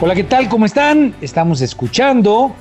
[0.00, 0.48] Hola, ¿qué tal?
[0.48, 1.12] ¿Cómo están?
[1.20, 2.52] Estamos escuchando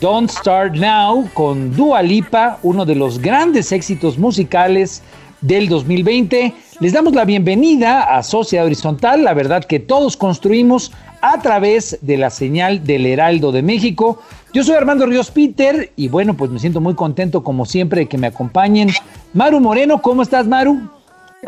[0.00, 5.02] Don't Start Now con Dua Lipa, uno de los grandes éxitos musicales
[5.42, 6.54] del 2020.
[6.80, 12.16] Les damos la bienvenida a Sociedad Horizontal, la verdad que todos construimos a través de
[12.16, 14.22] la señal del Heraldo de México.
[14.54, 18.06] Yo soy Armando Ríos Peter y bueno, pues me siento muy contento como siempre de
[18.06, 18.88] que me acompañen.
[19.34, 20.95] Maru Moreno, ¿cómo estás Maru?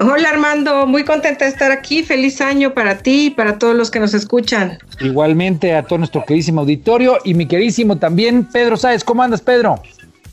[0.01, 2.05] Hola Armando, muy contenta de estar aquí.
[2.05, 4.79] Feliz año para ti y para todos los que nos escuchan.
[5.01, 9.03] Igualmente a todo nuestro queridísimo auditorio y mi queridísimo también Pedro Sáez.
[9.03, 9.83] ¿Cómo andas Pedro?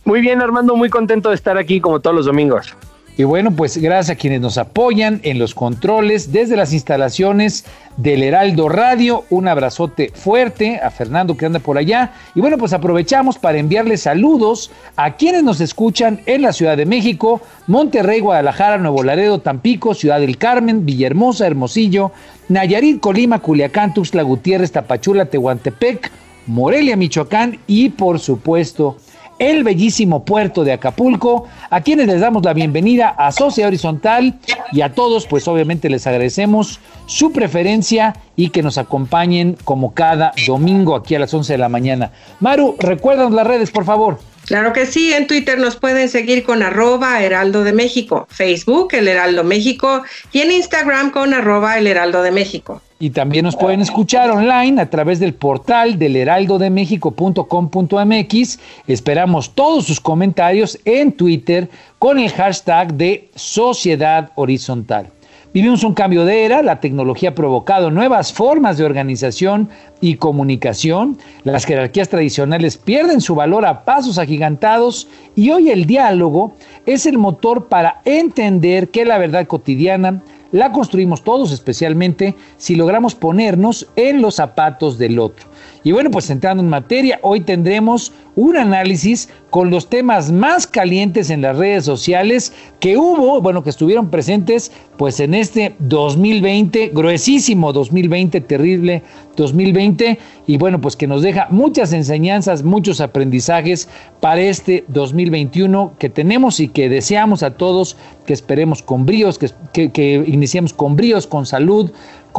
[0.04, 2.76] Muy bien, Armando, muy contento de estar aquí como todos los domingos.
[3.18, 7.64] Y bueno, pues gracias a quienes nos apoyan en los controles desde las instalaciones
[7.96, 9.24] del Heraldo Radio.
[9.30, 12.12] Un abrazote fuerte a Fernando que anda por allá.
[12.36, 16.86] Y bueno, pues aprovechamos para enviarles saludos a quienes nos escuchan en la Ciudad de
[16.86, 22.12] México, Monterrey, Guadalajara, Nuevo Laredo, Tampico, Ciudad del Carmen, Villahermosa, Hermosillo,
[22.50, 26.12] Nayarit, Colima, Culiacán, Tuxtla Gutiérrez, Tapachula, Tehuantepec,
[26.48, 28.98] Morelia, Michoacán y por supuesto
[29.40, 34.40] el bellísimo puerto de Acapulco, a quienes les damos la bienvenida a Sociedad Horizontal
[34.72, 40.34] y a todos, pues obviamente les agradecemos su preferencia y que nos acompañen como cada
[40.48, 42.12] domingo aquí a las 11 de la mañana.
[42.40, 44.20] Maru, recuérdanos las redes, por favor.
[44.46, 49.08] Claro que sí, en Twitter nos pueden seguir con arroba Heraldo de México, Facebook El
[49.08, 52.82] Heraldo México y en Instagram con arroba El Heraldo de México.
[52.98, 58.60] Y también nos pueden escuchar online a través del portal del heraldodemexico.com.mx.
[58.88, 61.70] Esperamos todos sus comentarios en Twitter
[62.00, 65.10] con el hashtag de Sociedad Horizontal.
[65.56, 69.70] Vivimos un cambio de era, la tecnología ha provocado nuevas formas de organización
[70.02, 76.56] y comunicación, las jerarquías tradicionales pierden su valor a pasos agigantados y hoy el diálogo
[76.86, 80.22] es el motor para entender que la verdad cotidiana
[80.52, 85.48] la construimos todos, especialmente si logramos ponernos en los zapatos del otro.
[85.86, 91.30] Y bueno, pues entrando en materia, hoy tendremos un análisis con los temas más calientes
[91.30, 97.72] en las redes sociales que hubo, bueno, que estuvieron presentes pues en este 2020, gruesísimo
[97.72, 99.04] 2020, terrible
[99.36, 103.88] 2020, y bueno, pues que nos deja muchas enseñanzas, muchos aprendizajes
[104.22, 109.52] para este 2021 que tenemos y que deseamos a todos que esperemos con bríos, que,
[109.72, 111.92] que, que iniciemos con bríos, con salud,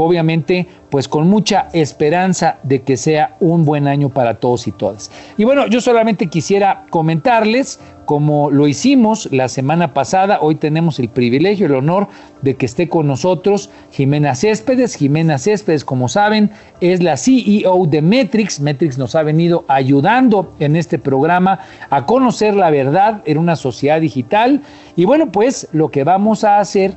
[0.05, 5.11] obviamente pues con mucha esperanza de que sea un buen año para todos y todas.
[5.37, 11.09] Y bueno, yo solamente quisiera comentarles, como lo hicimos la semana pasada, hoy tenemos el
[11.09, 12.07] privilegio, el honor
[12.43, 14.95] de que esté con nosotros Jimena Céspedes.
[14.95, 18.61] Jimena Céspedes, como saben, es la CEO de Metrix.
[18.61, 21.59] Metrix nos ha venido ayudando en este programa
[21.91, 24.63] a conocer la verdad en una sociedad digital.
[24.95, 26.95] Y bueno, pues lo que vamos a hacer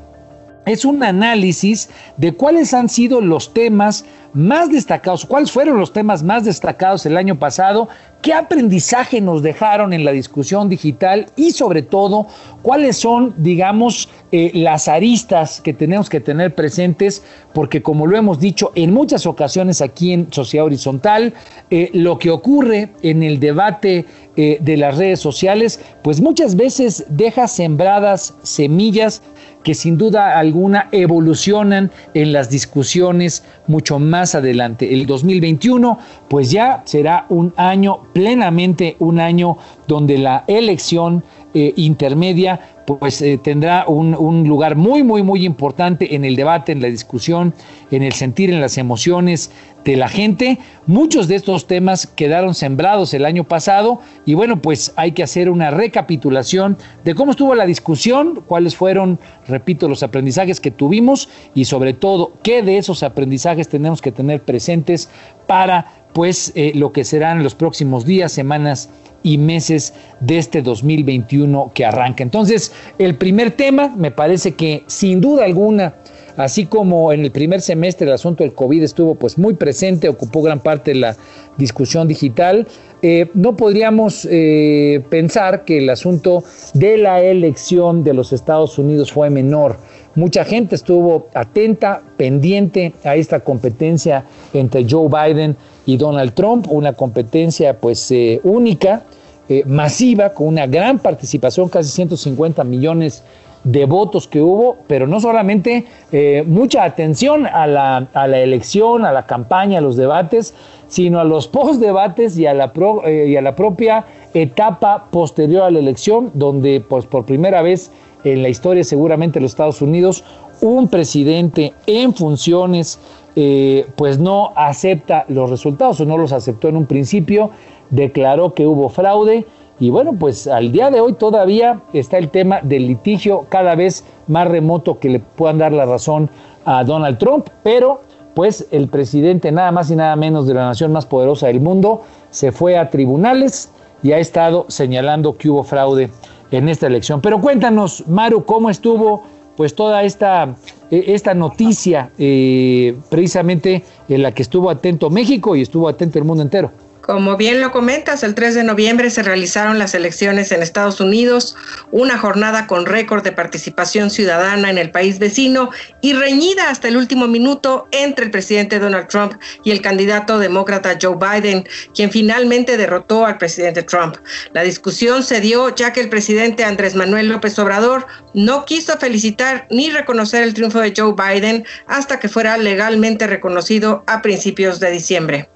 [0.70, 6.22] es un análisis de cuáles han sido los temas más destacados, cuáles fueron los temas
[6.22, 7.90] más destacados el año pasado,
[8.22, 12.28] qué aprendizaje nos dejaron en la discusión digital y sobre todo
[12.62, 17.24] cuáles son, digamos, eh, las aristas que tenemos que tener presentes,
[17.54, 21.34] porque como lo hemos dicho en muchas ocasiones aquí en Sociedad Horizontal,
[21.72, 24.06] eh, lo que ocurre en el debate
[24.36, 29.24] eh, de las redes sociales, pues muchas veces deja sembradas semillas
[29.70, 34.92] que sin duda alguna evolucionan en las discusiones mucho más adelante.
[34.92, 41.24] El 2021 pues ya será un año plenamente un año donde la elección
[41.54, 42.60] eh, intermedia
[42.98, 46.88] pues eh, tendrá un, un, lugar muy, muy, muy importante en el debate, en la
[46.88, 47.54] discusión,
[47.92, 49.52] en el sentir, en las emociones
[49.84, 50.58] de la gente.
[50.88, 55.50] Muchos de estos temas quedaron sembrados el año pasado y bueno, pues hay que hacer
[55.50, 61.66] una recapitulación de cómo estuvo la discusión, cuáles fueron, repito, los aprendizajes que tuvimos y
[61.66, 65.10] sobre todo qué de esos aprendizajes tenemos que tener presentes
[65.46, 68.90] para pues eh, lo que serán los próximos días, semanas
[69.24, 72.24] y meses de este 2021 que arranca.
[72.24, 75.96] Entonces, el primer tema, me parece que sin duda alguna,
[76.38, 80.42] así como en el primer semestre el asunto del COVID estuvo pues muy presente, ocupó
[80.42, 81.18] gran parte de la
[81.58, 82.66] discusión digital,
[83.02, 89.12] eh, no podríamos eh, pensar que el asunto de la elección de los Estados Unidos
[89.12, 89.78] fue menor.
[90.16, 95.56] Mucha gente estuvo atenta, pendiente a esta competencia entre Joe Biden
[95.90, 99.02] y Donald Trump, una competencia pues eh, única,
[99.50, 103.24] eh, masiva, con una gran participación, casi 150 millones
[103.64, 109.04] de votos que hubo, pero no solamente eh, mucha atención a la, a la, elección,
[109.04, 110.54] a la campaña, a los debates,
[110.88, 112.72] sino a los post-debates y, a la
[113.10, 117.92] y a la propia etapa posterior a la elección, donde pues, por primera vez
[118.26, 120.24] en la historia seguramente de los Estados Unidos,
[120.62, 123.00] un presidente en funciones
[123.36, 127.52] eh, pues no acepta los resultados o no los aceptó en un principio,
[127.90, 129.46] declaró que hubo fraude
[129.80, 134.04] y bueno, pues al día de hoy todavía está el tema del litigio cada vez
[134.28, 136.30] más remoto que le puedan dar la razón
[136.66, 138.02] a Donald Trump, pero
[138.34, 142.02] pues el presidente nada más y nada menos de la nación más poderosa del mundo
[142.30, 143.72] se fue a tribunales
[144.04, 146.10] y ha estado señalando que hubo fraude
[146.52, 147.22] en esta elección.
[147.22, 149.24] Pero cuéntanos, Maru, cómo estuvo
[149.56, 150.56] pues toda esta,
[150.92, 156.44] esta noticia eh, precisamente en la que estuvo atento México y estuvo atento el mundo
[156.44, 156.72] entero.
[157.02, 161.56] Como bien lo comentas, el 3 de noviembre se realizaron las elecciones en Estados Unidos,
[161.92, 166.98] una jornada con récord de participación ciudadana en el país vecino y reñida hasta el
[166.98, 172.78] último minuto entre el presidente Donald Trump y el candidato demócrata Joe Biden, quien finalmente
[172.78, 174.18] derrotó al presidente Trump.
[174.54, 179.68] La discusión se dio ya que el presidente Andrés Manuel López Obrador no quiso felicitar
[179.72, 184.92] ni reconocer el triunfo de Joe Biden hasta que fuera legalmente reconocido a principios de
[184.92, 185.50] diciembre.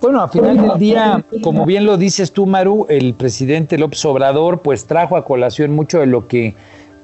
[0.00, 4.62] Bueno, a final del día, como bien lo dices tú, Maru, el presidente López Obrador,
[4.62, 6.54] pues trajo a colación mucho de lo que,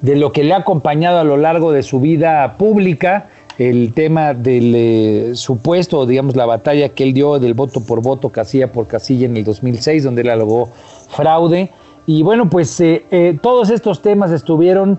[0.00, 3.28] de lo que le ha acompañado a lo largo de su vida pública,
[3.58, 8.31] el tema del eh, supuesto, digamos, la batalla que él dio del voto por voto,
[8.31, 10.70] casilla por casilla en el 2006, donde él alogó
[11.10, 11.70] fraude.
[12.06, 14.98] Y bueno, pues eh, eh, todos estos temas estuvieron,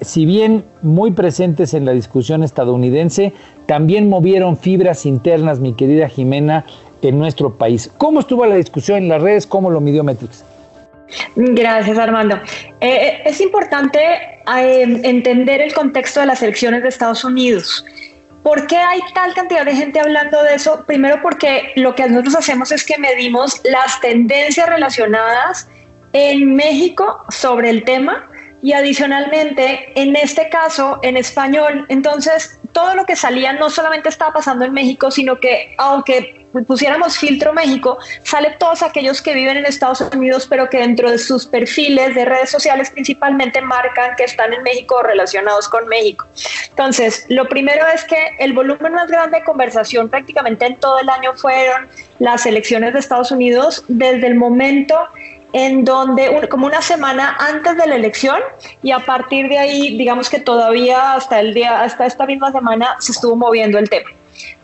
[0.00, 3.34] si bien muy presentes en la discusión estadounidense,
[3.66, 6.64] también movieron fibras internas, mi querida Jimena,
[7.06, 7.90] en nuestro país.
[7.98, 9.46] ¿Cómo estuvo la discusión en las redes?
[9.46, 10.44] ¿Cómo lo midió Metrix?
[11.36, 12.36] Gracias, Armando.
[12.80, 17.84] Eh, eh, es importante eh, entender el contexto de las elecciones de Estados Unidos.
[18.42, 20.84] ¿Por qué hay tal cantidad de gente hablando de eso?
[20.86, 25.68] Primero porque lo que nosotros hacemos es que medimos las tendencias relacionadas
[26.12, 28.28] en México sobre el tema
[28.62, 34.32] y adicionalmente, en este caso, en español, entonces todo lo que salía no solamente estaba
[34.32, 39.66] pasando en México, sino que aunque pusiéramos filtro México, sale todos aquellos que viven en
[39.66, 44.52] Estados Unidos, pero que dentro de sus perfiles de redes sociales principalmente marcan que están
[44.52, 46.26] en México o relacionados con México.
[46.70, 51.08] Entonces, lo primero es que el volumen más grande de conversación prácticamente en todo el
[51.08, 54.96] año fueron las elecciones de Estados Unidos desde el momento
[55.52, 58.40] en donde como una semana antes de la elección
[58.82, 62.96] y a partir de ahí digamos que todavía hasta el día hasta esta misma semana
[62.98, 64.10] se estuvo moviendo el tema.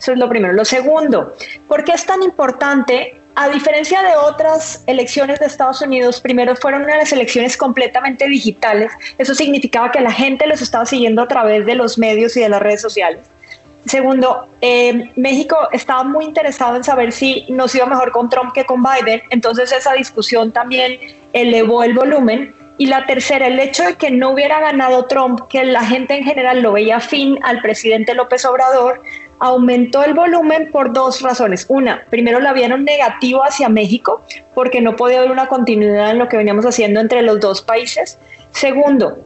[0.02, 0.52] Eso es lo primero.
[0.52, 1.32] Lo segundo,
[1.68, 3.20] ¿por qué es tan importante?
[3.36, 8.90] A diferencia de otras elecciones de Estados Unidos, primero fueron unas elecciones completamente digitales.
[9.16, 12.48] Eso significaba que la gente los estaba siguiendo a través de los medios y de
[12.48, 13.20] las redes sociales.
[13.86, 18.64] Segundo, eh, México estaba muy interesado en saber si nos iba mejor con Trump que
[18.64, 20.98] con Biden, entonces esa discusión también
[21.32, 22.52] elevó el volumen.
[22.78, 26.24] Y la tercera, el hecho de que no hubiera ganado Trump, que la gente en
[26.24, 29.02] general lo veía fin al presidente López Obrador,
[29.42, 31.66] aumentó el volumen por dos razones.
[31.68, 34.22] Una, primero la vieron negativo hacia México
[34.54, 38.20] porque no podía haber una continuidad en lo que veníamos haciendo entre los dos países.
[38.52, 39.18] Segundo,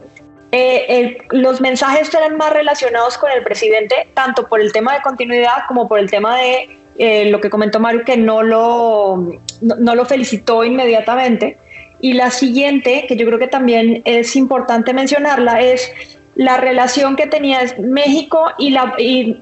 [0.51, 5.65] eh, los mensajes eran más relacionados con el presidente, tanto por el tema de continuidad
[5.67, 10.05] como por el tema de eh, lo que comentó Mario, que no lo, no lo
[10.05, 11.59] felicitó inmediatamente.
[12.01, 15.91] Y la siguiente, que yo creo que también es importante mencionarla, es
[16.37, 18.75] la relación que tenía México y,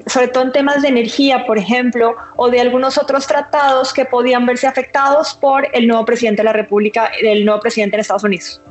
[0.08, 4.46] sobre todo en temas de energía, por ejemplo, o de algunos otros tratados que podían
[4.46, 8.62] verse afectados por el nuevo presidente de la República, el nuevo presidente de Estados Unidos.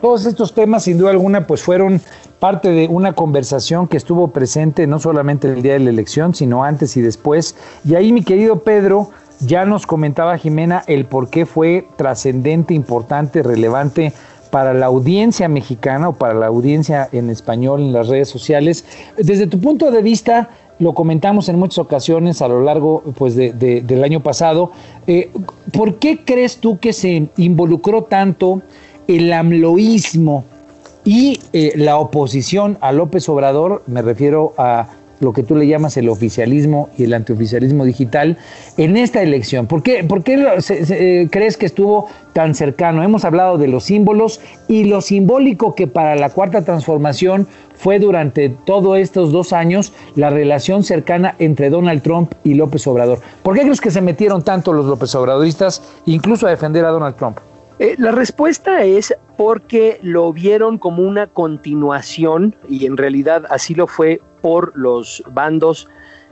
[0.00, 2.00] Todos estos temas, sin duda alguna, pues fueron
[2.38, 6.64] parte de una conversación que estuvo presente no solamente el día de la elección, sino
[6.64, 7.56] antes y después.
[7.84, 13.42] Y ahí, mi querido Pedro, ya nos comentaba Jimena el por qué fue trascendente, importante,
[13.42, 14.14] relevante
[14.56, 18.86] para la audiencia mexicana o para la audiencia en español en las redes sociales.
[19.18, 20.48] Desde tu punto de vista,
[20.78, 24.72] lo comentamos en muchas ocasiones a lo largo pues, del año pasado,
[25.06, 25.30] eh,
[25.74, 28.62] ¿por qué crees tú que se involucró tanto
[29.06, 30.44] el amloísmo
[31.04, 33.82] y eh, la oposición a López Obrador?
[33.86, 34.88] Me refiero a
[35.20, 38.36] lo que tú le llamas el oficialismo y el antioficialismo digital
[38.76, 39.66] en esta elección?
[39.66, 43.02] ¿Por qué, por qué eh, crees que estuvo tan cercano?
[43.02, 48.48] Hemos hablado de los símbolos y lo simbólico que para la cuarta transformación fue durante
[48.48, 53.20] todos estos dos años la relación cercana entre Donald Trump y López Obrador.
[53.42, 57.16] ¿Por qué crees que se metieron tanto los López Obradoristas incluso a defender a Donald
[57.16, 57.38] Trump?
[57.78, 63.86] Eh, la respuesta es porque lo vieron como una continuación, y en realidad así lo
[63.86, 65.88] fue por los bandos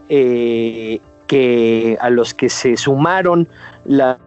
[0.08, 3.48] eh, que, a los que se sumaron
[3.84, 4.18] las,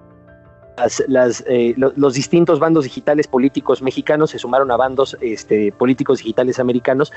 [1.48, 7.12] eh, los distintos bandos digitales políticos mexicanos, se sumaron a bandos este, políticos digitales americanos.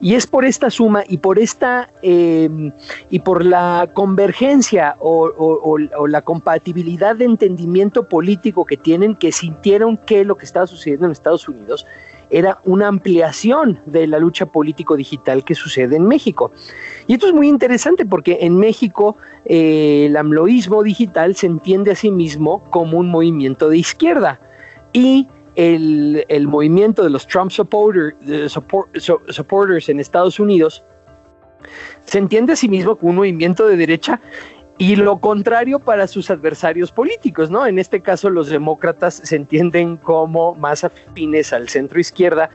[0.00, 2.70] Y es por esta suma y por esta em,
[3.10, 5.76] y por la convergencia o,
[6.06, 11.12] la compatibilidad de entendimiento político que tienen que sintieron que lo que estaba sucediendo en
[11.12, 11.84] Estados Unidos
[12.30, 16.50] era una ampliación de la lucha político digital que sucede en México.
[17.06, 21.94] Y esto es muy interesante porque en México eh, el amloísmo digital se entiende a
[21.94, 24.40] sí mismo como un movimiento de izquierda
[24.92, 28.14] y el, movimiento de los Trump supporters
[29.88, 30.84] en Estados Unidos
[32.04, 34.20] se entiende a sí mismo como un movimiento de derecha
[34.78, 37.66] y lo contrario para sus adversarios políticos, ¿no?
[37.66, 42.48] En este caso los demócratas se entienden como más afines al centro izquierda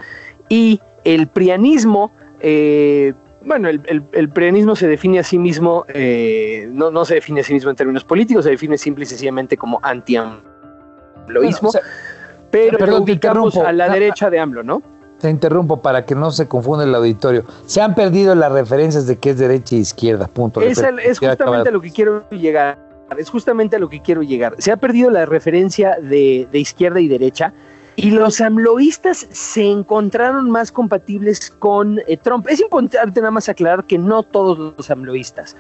[0.48, 3.14] y el prianismo, eh,
[3.46, 7.54] bueno, el, prianismo se define a sí mismo, eh, no, no se define a sí
[7.54, 11.72] mismo en términos políticos, se define simple y sencillamente como anti-amloísmo
[12.54, 14.84] pero Perdón, ubicamos a la derecha de AMLO, ¿no?
[15.24, 17.46] Te interrumpo para que no se confunda el auditorio.
[17.66, 20.60] Se han perdido las referencias de que es derecha e izquierda, punto.
[20.60, 22.78] Es, es justamente a lo que quiero llegar.
[23.18, 24.54] Es justamente a lo que quiero llegar.
[24.58, 27.54] Se ha perdido la referencia de, izquierda y derecha.
[27.96, 32.46] Y los amloístas se encontraron más compatibles con eh, Trump.
[32.50, 35.56] Es importante nada más aclarar que no todos los amloístas.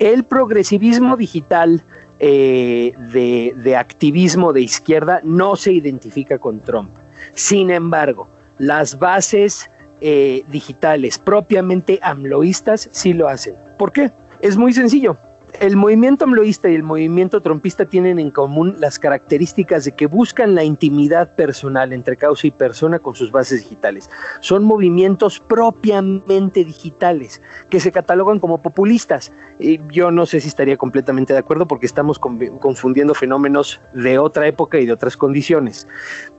[0.00, 1.84] El progresivismo digital,
[2.18, 6.90] eh, de, activismo de izquierda no se identifica con Trump.
[7.34, 9.70] Sin embargo, las bases
[10.00, 13.54] eh, digitales propiamente amloístas sí lo hacen.
[13.78, 14.12] ¿Por qué?
[14.40, 15.16] Es muy sencillo
[15.60, 20.54] el movimiento amloísta y el movimiento trompista tienen en común las características de que buscan
[20.54, 24.10] la intimidad personal entre causa y persona con sus bases digitales.
[24.40, 29.32] Son movimientos propiamente digitales que se catalogan como populistas.
[29.60, 34.48] Y yo no sé si estaría completamente de acuerdo porque estamos confundiendo fenómenos de otra
[34.48, 35.86] época y de otras condiciones.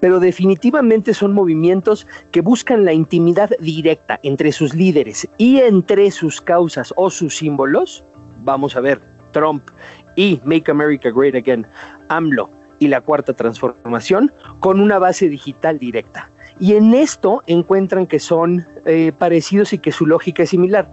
[0.02, 6.42] Pero definitivamente son movimientos que buscan la intimidad directa entre sus líderes y entre sus
[6.42, 8.04] causas o sus símbolos
[8.46, 9.70] vamos a ver Trump
[10.16, 11.68] y Make America Great Again,
[12.08, 12.50] AMLO
[12.80, 16.32] y la cuarta transformación con una base digital directa.
[16.60, 20.90] Y en esto encuentran que son eh, parecidos y que su lógica es similar.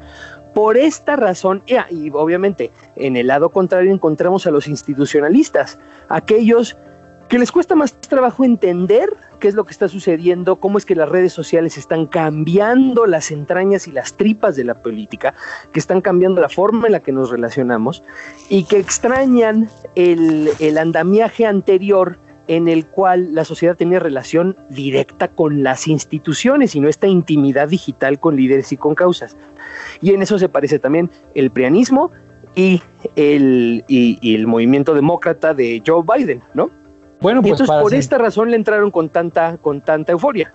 [0.55, 5.79] Por esta razón, y obviamente en el lado contrario encontramos a los institucionalistas,
[6.09, 6.77] aquellos
[7.29, 9.09] que les cuesta más trabajo entender
[9.43, 13.33] qué es lo que está sucediendo, cómo es que las redes sociales están cambiando las
[13.33, 15.35] entrañas y las tripas de la política,
[15.73, 18.05] que están cambiando la forma en la que nos relacionamos
[18.49, 25.65] y que extrañan el, andamiaje anterior en el cual la sociedad tenía relación directa con
[25.65, 29.37] las instituciones y no esta intimidad digital con líderes y con causas.
[30.01, 32.13] Y en eso se parece también el prianismo
[32.55, 32.81] y
[33.17, 36.71] el, y el movimiento demócrata de Joe Biden, ¿no?
[37.23, 40.53] Bueno, pues entonces por esta razón le entraron con tanta, con tanta euforia.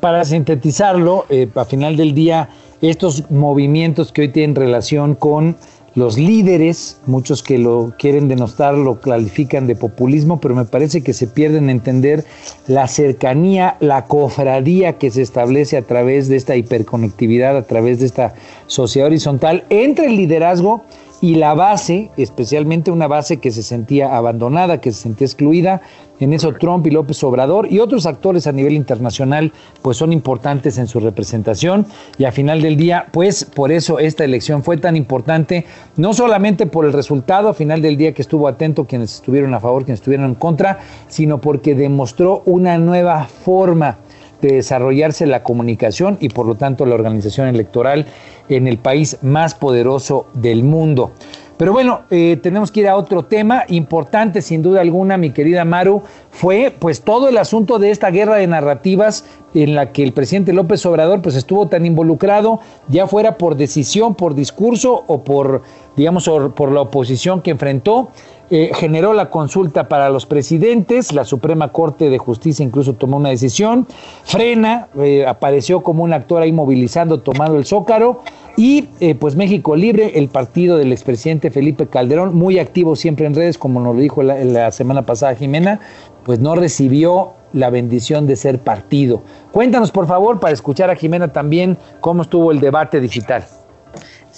[0.00, 2.48] Para, sintetizarlo, eh, a final del día,
[2.82, 5.56] estos movimientos que hoy tienen relación con
[5.94, 11.12] los líderes, muchos que lo quieren denostar lo califican de populismo, pero me parece que
[11.12, 12.24] se pierden entender
[12.68, 18.06] la cercanía, la cofradía que se establece a través de esta hiperconectividad, a través de
[18.06, 18.34] esta
[18.66, 20.84] sociedad horizontal entre el liderazgo
[21.20, 25.82] y la base, especialmente una base que se sentía abandonada, que se sentía excluida,
[26.18, 30.76] en eso Trump y López Obrador y otros actores a nivel internacional pues son importantes
[30.76, 31.86] en su representación.
[32.18, 35.64] Y a final del día pues por eso esta elección fue tan importante,
[35.96, 39.60] no solamente por el resultado a final del día que estuvo atento quienes estuvieron a
[39.60, 43.96] favor, quienes estuvieron en contra, sino porque demostró una nueva forma
[44.40, 48.06] de desarrollarse la comunicación y por lo tanto la organización electoral
[48.48, 51.12] en el país más poderoso del mundo.
[51.60, 55.66] Pero bueno, eh, tenemos que ir a otro tema importante, sin duda alguna, mi querida
[55.66, 60.14] Maru, fue pues todo el asunto de esta guerra de narrativas en la que el
[60.14, 65.60] presidente López Obrador pues estuvo tan involucrado, ya fuera por decisión, por discurso o por,
[65.96, 68.08] digamos, por la oposición que enfrentó.
[68.52, 73.28] Eh, generó la consulta para los presidentes, la Suprema Corte de Justicia incluso tomó una
[73.28, 73.86] decisión,
[74.24, 78.22] frena, eh, apareció como un actor ahí movilizando, tomando el zócaro,
[78.56, 83.36] y eh, pues México Libre, el partido del expresidente Felipe Calderón, muy activo siempre en
[83.36, 85.78] redes, como nos lo dijo la semana pasada Jimena,
[86.24, 89.22] pues no recibió la bendición de ser partido.
[89.52, 93.44] Cuéntanos, por favor, para escuchar a Jimena también cómo estuvo el debate digital.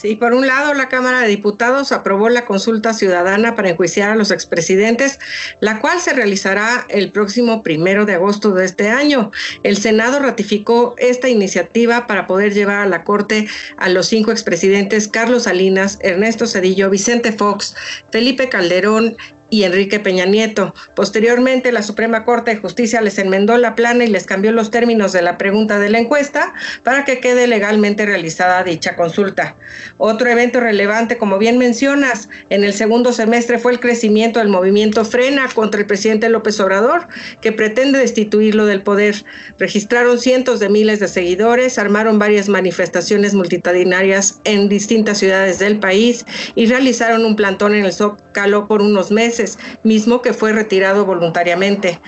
[0.03, 4.17] Sí, por un lado, la Cámara de Diputados aprobó la consulta ciudadana para enjuiciar a
[4.17, 5.21] los expresidentes,
[5.61, 9.31] la cual se realizará el próximo primero de agosto de este año.
[9.63, 15.07] El Senado ratificó esta iniciativa para poder llevar a la Corte a los cinco expresidentes
[15.07, 17.77] Carlos Salinas, Ernesto Cedillo, Vicente Fox,
[18.11, 19.17] Felipe Calderón
[19.53, 20.75] y Enrique Peña Nieto.
[20.97, 25.13] Posteriormente, la Suprema Corte de Justicia les enmendó la plana y les cambió los términos
[25.13, 29.55] de la pregunta de la encuesta para que quede legalmente realizada dicha consulta.
[29.99, 35.05] Otro evento relevante, como bien mencionas, en el segundo semestre fue el crecimiento del movimiento
[35.05, 37.07] Frena contra el presidente López Obrador,
[37.43, 39.23] que pretende destituirlo del poder.
[39.59, 46.25] Registraron cientos de miles de seguidores, armaron varias manifestaciones multitudinarias en distintas ciudades del país
[46.55, 49.42] y realizaron un plantón en el Zócalo por unos meses
[49.83, 52.01] mismo que fue retirado voluntariamente.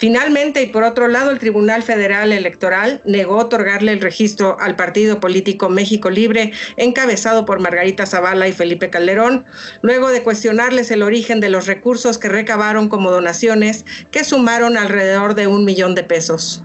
[0.00, 5.20] Finalmente, y por otro lado, el Tribunal Federal Electoral negó otorgarle el registro al partido
[5.20, 9.44] político México Libre, encabezado por Margarita Zavala y Felipe Calderón,
[9.82, 15.34] luego de cuestionarles el origen de los recursos que recabaron como donaciones, que sumaron alrededor
[15.34, 16.64] de un millón de pesos.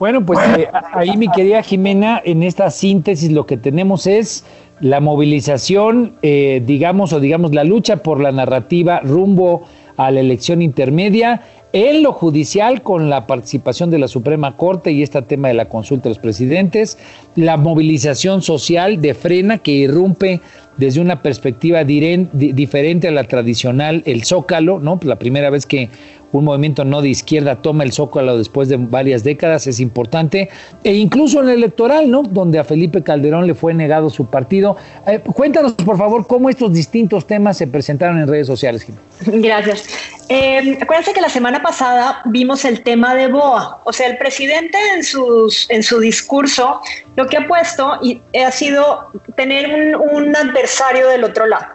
[0.00, 4.44] Bueno, pues eh, ahí mi querida Jimena, en esta síntesis lo que tenemos es
[4.82, 9.62] la movilización, eh, digamos, o digamos la lucha por la narrativa rumbo
[9.96, 11.42] a la elección intermedia
[11.72, 15.68] en lo judicial con la participación de la Suprema Corte y este tema de la
[15.68, 16.98] consulta de los presidentes,
[17.36, 20.40] la movilización social de frena que irrumpe
[20.76, 24.98] desde una perspectiva diferente a la tradicional, el zócalo, ¿no?
[25.04, 25.90] La primera vez que
[26.32, 30.48] un movimiento no de izquierda toma el zócalo después de varias décadas, es importante,
[30.84, 32.22] e incluso en el electoral, ¿no?
[32.22, 34.76] Donde a Felipe Calderón le fue negado su partido.
[35.06, 38.86] Eh, cuéntanos, por favor, cómo estos distintos temas se presentaron en redes sociales,
[39.26, 39.86] Gracias.
[40.28, 44.78] Eh, acuérdense que la semana pasada vimos el tema de BOA, o sea, el presidente
[44.94, 46.80] en, sus, en su discurso
[47.16, 51.66] lo que ha puesto y ha sido tener un adversario del otro lado.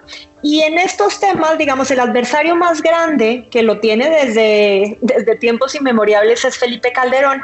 [0.43, 5.73] Y en estos temas, digamos, el adversario más grande que lo tiene desde, desde tiempos
[5.73, 7.41] inmemoriales es Felipe Calderón.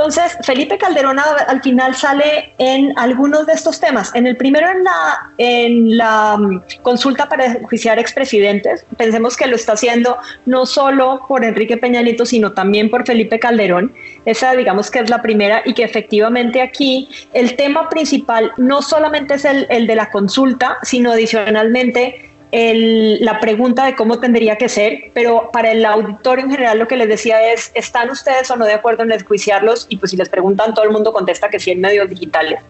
[0.00, 4.10] Entonces, Felipe Calderón al final sale en algunos de estos temas.
[4.14, 9.56] En el primero, en la, en la mm, consulta para juiciar expresidentes, pensemos que lo
[9.56, 13.92] está haciendo no solo por Enrique Peñalito, sino también por Felipe Calderón.
[14.24, 19.34] Esa, digamos que es la primera y que efectivamente aquí el tema principal no solamente
[19.34, 25.10] es el, el de la consulta, sino adicionalmente la pregunta de cómo tendría que ser,
[25.14, 28.64] pero para el auditorio en general lo que les decía es, ¿están ustedes o no
[28.64, 29.86] de acuerdo en enjuiciarlos?
[29.88, 32.60] Y pues si les preguntan, todo el mundo contesta que sí en medios digitales.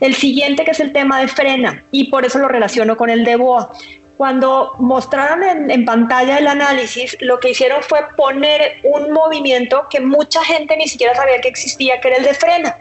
[0.00, 3.24] El siguiente que es el tema de frena, y por eso lo relaciono con el
[3.24, 3.70] de BOA.
[4.20, 10.44] Cuando mostraron en, pantalla el análisis, lo que hicieron fue poner un movimiento que mucha
[10.44, 12.76] gente ni siquiera sabía que existía, que era el de frena.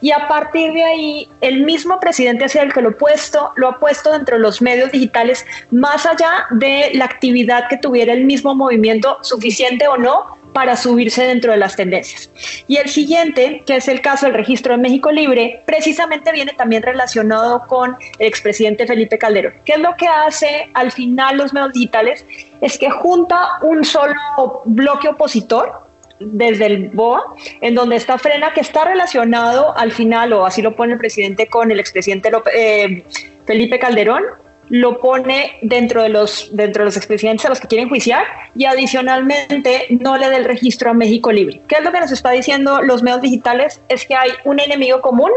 [0.00, 3.70] Y a partir de ahí, el mismo presidente hacia el que lo, ha puesto, lo
[3.70, 8.24] ha puesto dentro de los medios digitales, más allá de la actividad que tuviera el
[8.24, 12.30] mismo movimiento, suficiente o no, para subirse dentro de las tendencias.
[12.66, 16.82] Y el siguiente, que es el caso del registro de México Libre, precisamente viene también
[16.82, 19.52] relacionado con el expresidente Felipe Calderón.
[19.66, 22.24] ¿Qué es lo que hace al final los medios digitales?
[22.62, 25.84] Es que junta un solo bloque opositor,
[26.20, 30.76] desde el BOA, en donde está Frena, que está relacionado al final, o así lo
[30.76, 33.04] pone el presidente, con el expresidente eh,
[33.44, 34.22] Felipe Calderón,
[34.68, 38.24] lo pone dentro de los dentro de los expresidentes a los que quieren juiciar
[38.54, 41.60] y adicionalmente no le da el registro a México Libre.
[41.68, 43.80] ¿Qué es lo que nos está diciendo los medios digitales?
[43.88, 45.30] Es que hay un enemigo común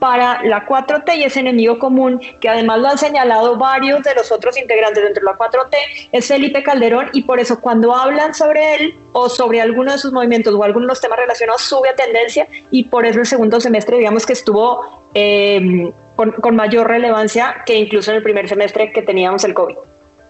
[0.00, 4.32] para la 4T y ese enemigo común, que además lo han señalado varios de los
[4.32, 5.76] otros integrantes dentro de la 4T,
[6.10, 10.10] es Felipe Calderón y por eso cuando hablan sobre él o sobre alguno de sus
[10.10, 13.60] movimientos o algunos de los temas relacionados sube a tendencia y por eso el segundo
[13.60, 15.92] semestre digamos que estuvo eh,
[16.40, 19.76] con, mayor relevancia que incluso en el primer semestre que teníamos el COVID.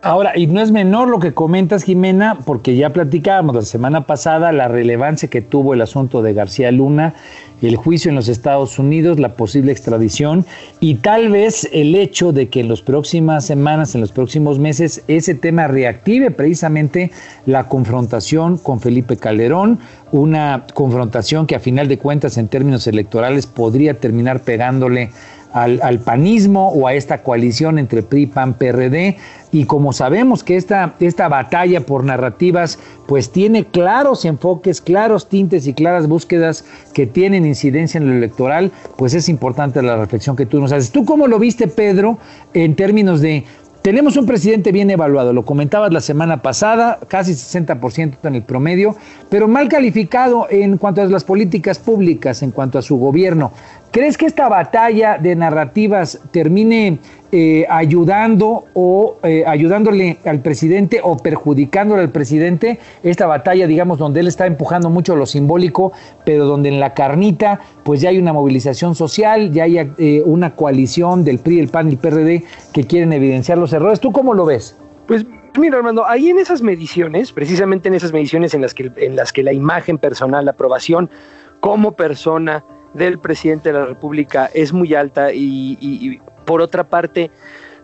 [0.03, 4.51] Ahora, y no es menor lo que comentas, Jimena, porque ya platicábamos la semana pasada
[4.51, 7.13] la relevancia que tuvo el asunto de García Luna,
[7.61, 10.47] el juicio en los Estados Unidos, la posible extradición
[10.81, 15.03] y tal vez el hecho de que en las próximas semanas, en los próximos meses,
[15.07, 17.11] ese tema reactive precisamente
[17.45, 19.81] la confrontación con Felipe Calderón,
[20.13, 25.11] una confrontación que a final de cuentas en términos electorales podría terminar pegándole
[25.53, 29.17] al, al, panismo o a esta coalición entre PRI, PAN, PRD.
[29.53, 35.67] Y como sabemos que esta, esta batalla por narrativas pues tiene claros enfoques, claros tintes
[35.67, 40.47] y claras búsquedas que tienen incidencia en lo electoral, pues es importante la reflexión que
[40.47, 40.93] tú nos haces.
[40.93, 42.19] ¿Tú cómo lo viste, Pedro,
[42.55, 43.45] en términos de
[43.83, 48.97] tenemos un presidente bien evaluado, lo comentabas la semana pasada, casi 60% en el promedio,
[49.31, 53.53] pero mal calificado en cuanto a las políticas públicas, en cuanto a su gobierno.
[53.91, 56.99] ¿Crees que esta batalla de narrativas termine
[57.33, 62.81] eh, ayudando o eh, ayudándole al presidente o perjudicándole al presidente?
[63.03, 65.93] Esta batalla, digamos, donde él está empujando mucho lo simbólico,
[66.25, 70.57] pero donde en la carnita, pues ya hay una movilización social, ya hay eh, una
[70.57, 74.01] coalición del PRI, el PAN y el PRD que quieren evidenciar los errores.
[74.01, 74.77] ¿Tú cómo lo ves?
[75.07, 75.25] Pues
[75.59, 79.33] Mira, Armando, ahí en esas mediciones, precisamente en esas mediciones en las que, en las
[79.33, 81.11] que la imagen personal, la aprobación
[81.59, 82.65] como persona,
[82.95, 87.31] del presidente de la República es muy alta y, por otra parte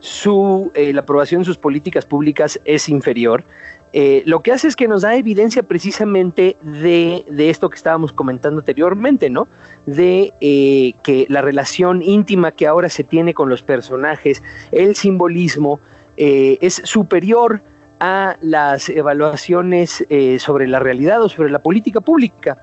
[0.01, 3.45] su, eh, la aprobación de sus políticas públicas es inferior.
[3.93, 8.13] Eh, lo que hace es que nos da evidencia precisamente de, de esto que estábamos
[8.13, 9.47] comentando anteriormente, ¿no?
[9.87, 15.79] De eh, que la relación íntima que ahora se tiene con los personajes, el simbolismo,
[16.17, 17.63] es superior
[18.01, 20.03] a las evaluaciones
[20.39, 22.57] sobre la realidad o sobre la política pública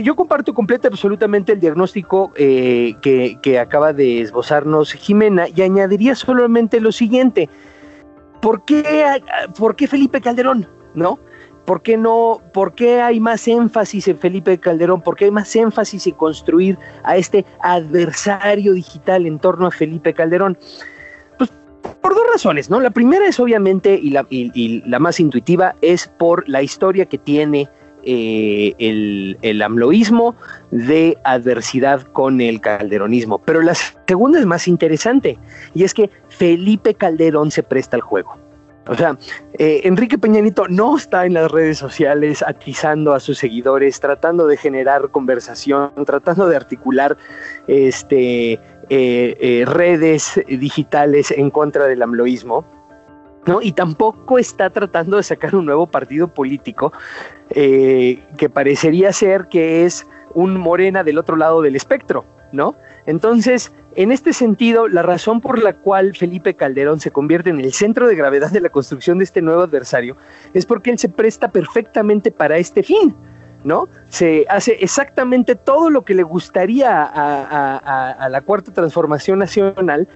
[0.00, 6.80] yo comparto completa absolutamente el diagnóstico eh, que, acaba de esbozarnos Jimena y añadiría solamente
[6.80, 7.48] lo siguiente.
[8.40, 9.06] ¿Por qué,
[9.58, 10.68] ¿por qué Felipe Calderón?
[10.94, 11.18] ¿No?
[11.64, 12.40] ¿Por qué no?
[12.52, 15.00] ¿Por qué hay más énfasis en Felipe Calderón?
[15.00, 20.12] ¿Por qué hay más énfasis en construir a este adversario digital en torno a Felipe
[20.12, 20.58] Calderón?
[21.38, 21.50] Pues
[22.00, 22.80] por dos razones, ¿no?
[22.80, 27.68] La primera es obviamente, y la más intuitiva, es por la historia que tiene
[28.04, 30.34] eh, el, el amloísmo
[30.70, 33.38] de adversidad con el calderonismo.
[33.38, 35.38] Pero la segunda es más interesante,
[35.74, 38.36] y es que Felipe Calderón se presta al juego.
[38.88, 39.16] O sea,
[39.58, 44.56] eh, Enrique Peñanito no está en las redes sociales atizando a sus seguidores, tratando de
[44.56, 47.16] generar conversación, tratando de articular
[47.68, 52.64] este, eh, redes digitales en contra del amloísmo
[53.46, 53.60] ¿no?
[53.62, 56.92] Y tampoco está tratando de sacar un nuevo partido político
[57.50, 62.74] eh, que parecería ser que es un Morena del otro lado del espectro, ¿no?
[63.06, 67.72] Entonces, en este sentido, la razón por la cual Felipe Calderón se convierte en el
[67.72, 70.16] centro de gravedad de la construcción de este nuevo adversario
[70.54, 73.14] es porque él se presta perfectamente para este fin,
[73.64, 73.88] ¿no?
[74.08, 80.08] Se hace exactamente todo lo que le gustaría a, la cuarta transformación nacional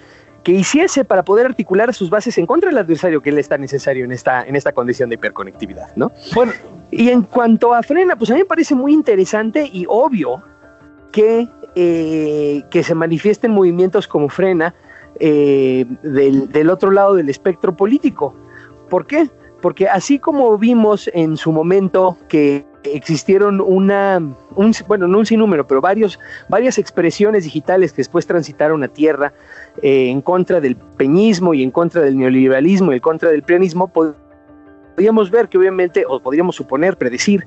[0.46, 4.04] que hiciese para poder articular sus bases en contra del adversario que le está necesario
[4.04, 6.12] en esta, en esta condición de hiperconectividad, ¿no?
[6.36, 6.52] Bueno,
[6.92, 10.44] y en cuanto a Frena, pues a mí me parece muy interesante y obvio
[11.10, 14.72] que, eh, que se manifiesten movimientos como Frena
[15.18, 18.32] eh, del, del otro lado del espectro político.
[18.88, 19.28] ¿Por qué?
[19.60, 24.22] Porque así como vimos en su momento que existieron una,
[24.54, 29.32] un, bueno, no un sinnúmero, pero varios, varias expresiones digitales que después transitaron a tierra
[29.82, 33.88] eh, en contra del peñismo y en contra del neoliberalismo y en contra del prianismo,
[33.88, 37.44] podríamos ver que obviamente, o podríamos suponer, predecir,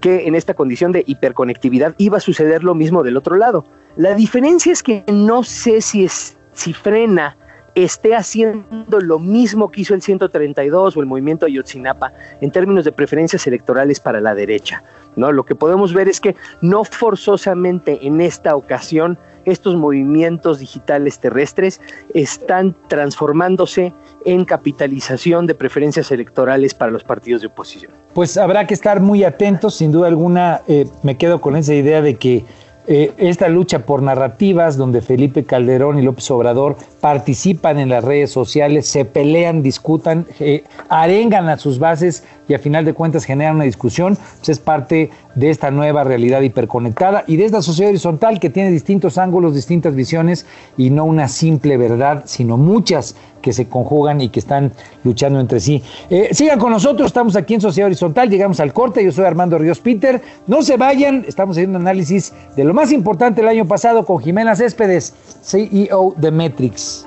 [0.00, 3.64] que en esta condición de hiperconectividad iba a suceder lo mismo del otro lado.
[3.96, 7.36] La diferencia es que no sé si, es, si frena
[7.84, 12.92] esté haciendo lo mismo que hizo el 132 o el movimiento Ayotzinapa en términos de
[12.92, 14.82] preferencias electorales para la derecha.
[15.16, 15.32] ¿no?
[15.32, 21.80] Lo que podemos ver es que no forzosamente en esta ocasión estos movimientos digitales terrestres
[22.14, 23.92] están transformándose
[24.24, 27.92] en capitalización de preferencias electorales para los partidos de oposición.
[28.12, 32.02] Pues habrá que estar muy atentos, sin duda alguna, eh, me quedo con esa idea
[32.02, 32.44] de que
[32.86, 38.30] eh, esta lucha por narrativas donde Felipe Calderón y López Obrador participan en las redes
[38.30, 43.54] sociales, se pelean, discutan, eh, arengan a sus bases y a final de cuentas generan
[43.54, 48.40] una discusión, pues es parte de esta nueva realidad hiperconectada y de esta sociedad horizontal
[48.40, 53.68] que tiene distintos ángulos, distintas visiones y no una simple verdad, sino muchas que se
[53.68, 54.72] conjugan y que están
[55.04, 55.84] luchando entre sí.
[56.10, 59.56] Eh, sigan con nosotros, estamos aquí en Sociedad Horizontal, llegamos al corte, yo soy Armando
[59.56, 63.66] Ríos Peter, no se vayan, estamos haciendo un análisis de lo más importante el año
[63.66, 67.06] pasado con Jimena Céspedes, CEO de Metrix.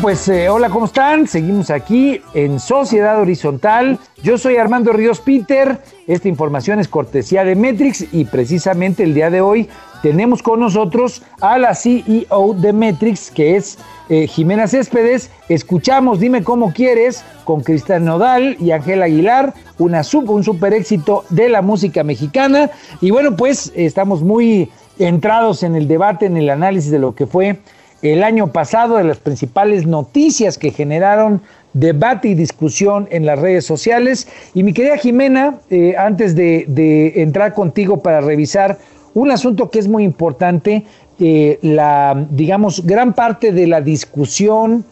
[0.00, 1.26] Pues eh, hola, ¿cómo están?
[1.26, 3.98] Seguimos aquí en Sociedad Horizontal.
[4.22, 5.78] Yo soy Armando Ríos Peter.
[6.06, 9.68] Esta información es cortesía de Metrix y precisamente el día de hoy
[10.02, 15.30] tenemos con nosotros a la CEO de Metrix, que es eh, Jimena Céspedes.
[15.48, 21.48] Escuchamos Dime cómo quieres con Cristian Nodal y Ángel Aguilar, una un super éxito de
[21.48, 22.70] la música mexicana.
[23.00, 27.26] Y bueno, pues estamos muy entrados en el debate, en el análisis de lo que
[27.26, 27.58] fue
[28.02, 33.64] el año pasado, de las principales noticias que generaron debate y discusión en las redes
[33.64, 34.28] sociales.
[34.54, 38.78] Y mi querida Jimena, eh, antes de, entrar contigo para revisar
[39.14, 40.84] un asunto que es muy importante,
[41.18, 44.84] eh, la, digamos, gran parte de la discusión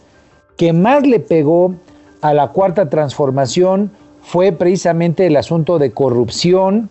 [0.57, 1.73] que más le pegó
[2.21, 3.91] a la cuarta transformación
[4.21, 6.89] fue precisamente el asunto de corrupción.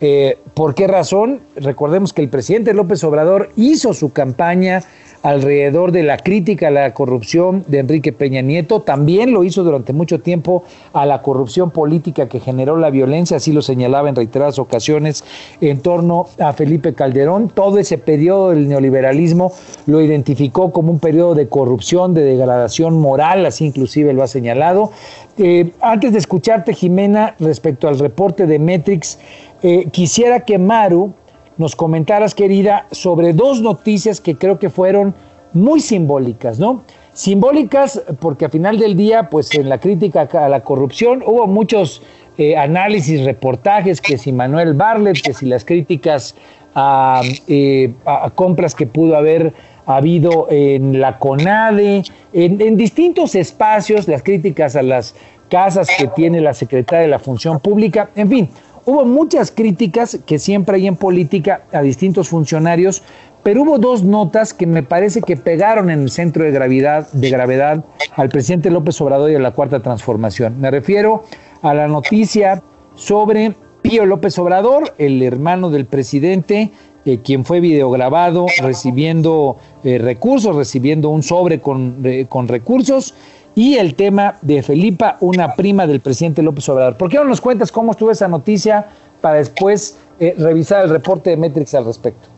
[0.00, 1.40] Eh, ¿Por qué razón?
[1.54, 4.82] Recordemos que el presidente López Obrador hizo su campaña
[5.22, 9.92] alrededor de la crítica a la corrupción de Enrique Peña Nieto, también lo hizo durante
[9.92, 14.58] mucho tiempo a la corrupción política que generó la violencia, así lo señalaba en reiteradas
[14.58, 15.24] ocasiones
[15.60, 17.48] en torno a Felipe Calderón.
[17.48, 19.52] Todo ese periodo del neoliberalismo
[19.86, 24.90] lo identificó como un periodo de corrupción, de degradación moral, así inclusive lo ha señalado.
[25.38, 29.18] Eh, antes de escucharte, Jimena, respecto al reporte de Metrix,
[29.62, 31.12] eh, quisiera que Maru
[31.60, 35.14] nos comentaras, querida, sobre dos noticias que creo que fueron
[35.52, 36.84] muy simbólicas, ¿no?
[37.12, 42.00] Simbólicas porque a final del día, pues en la crítica a la corrupción hubo muchos
[42.38, 46.34] eh, análisis, reportajes, que si Manuel Barlet, que si las críticas
[46.74, 49.52] a, eh, a compras que pudo haber
[49.84, 55.14] habido en la CONADE, en, en distintos espacios, las críticas a las
[55.50, 58.48] casas que tiene la secretaria de la Función Pública, en fin,
[58.86, 63.02] Hubo muchas críticas que siempre hay en política a distintos funcionarios,
[63.42, 67.30] pero hubo dos notas que me parece que pegaron en el centro de gravedad, de
[67.30, 67.84] gravedad
[68.16, 70.60] al presidente López Obrador y a la cuarta transformación.
[70.60, 71.24] Me refiero
[71.62, 72.62] a la noticia
[72.94, 76.70] sobre Pío López Obrador, el hermano del presidente,
[77.06, 83.14] eh, quien fue videograbado recibiendo eh, recursos, recibiendo un sobre con, eh, con recursos,
[83.54, 86.96] y el tema de Felipa, una prima del presidente López Obrador.
[86.96, 88.86] ¿Por qué no nos cuentas cómo estuvo esa noticia
[89.20, 92.28] para después eh, revisar el reporte de Metrix al respecto?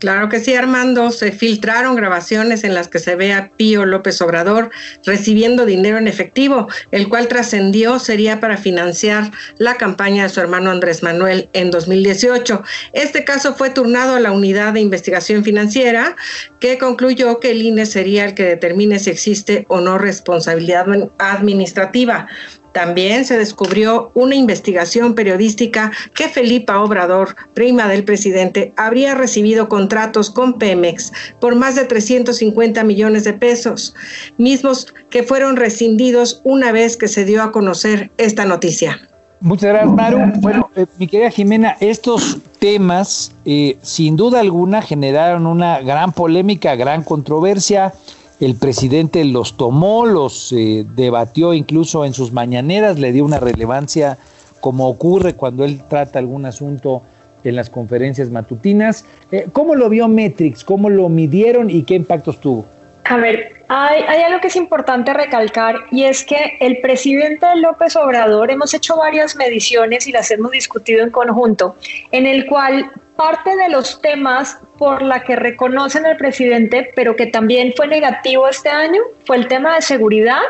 [0.00, 1.10] Claro que sí, Armando.
[1.10, 4.70] Se filtraron grabaciones en las que se ve a Pío López Obrador
[5.04, 10.70] recibiendo dinero en efectivo, el cual trascendió sería para financiar la campaña de su hermano
[10.70, 12.62] Andrés Manuel en 2018.
[12.94, 16.16] Este caso fue turnado a la unidad de investigación financiera,
[16.60, 20.86] que concluyó que el INE sería el que determine si existe o no responsabilidad
[21.18, 22.26] administrativa.
[22.72, 30.30] También se descubrió una investigación periodística que Felipa Obrador, prima del presidente, habría recibido contratos
[30.30, 33.94] con Pemex por más de 350 millones de pesos,
[34.38, 39.00] mismos que fueron rescindidos una vez que se dio a conocer esta noticia.
[39.40, 40.18] Muchas gracias, Maru.
[40.36, 46.74] Bueno, eh, mi querida Jimena, estos temas, eh, sin duda alguna, generaron una gran polémica,
[46.74, 47.94] gran controversia.
[48.40, 54.16] El presidente los tomó, los eh, debatió incluso en sus mañaneras, le dio una relevancia
[54.60, 57.02] como ocurre cuando él trata algún asunto
[57.44, 59.04] en las conferencias matutinas.
[59.30, 60.64] Eh, ¿Cómo lo vio Metrix?
[60.64, 62.64] ¿Cómo lo midieron y qué impactos tuvo?
[63.04, 67.94] A ver, hay, hay, algo que es importante recalcar y es que el presidente López
[67.96, 71.76] Obrador hemos hecho varias mediciones y las hemos discutido en conjunto,
[72.10, 77.26] en el cual parte de los temas por la que reconocen al presidente, pero que
[77.26, 80.40] también fue negativo este año, fue el tema de seguridad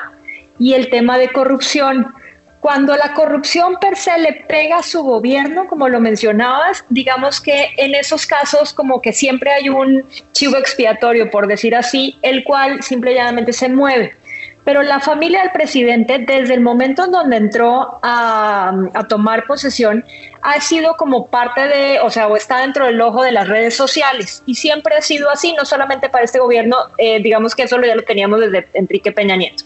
[0.56, 2.14] y el tema de corrupción.
[2.61, 7.70] Cuando la corrupción per se le pega a su gobierno, como lo mencionabas, digamos que
[7.76, 12.85] en esos casos como que siempre hay un chivo expiatorio, por decir así, el cual
[12.85, 14.14] simplemente se mueve.
[14.70, 20.04] Pero la familia del presidente, desde el momento en donde entró a, a, tomar posesión,
[20.42, 23.74] ha sido como parte de, o sea, o está dentro del ojo de las redes
[23.74, 24.44] sociales.
[24.46, 27.96] Y siempre ha sido así, no solamente para este gobierno, eh, digamos que eso ya
[27.96, 29.64] lo teníamos desde Enrique Peña Nieto.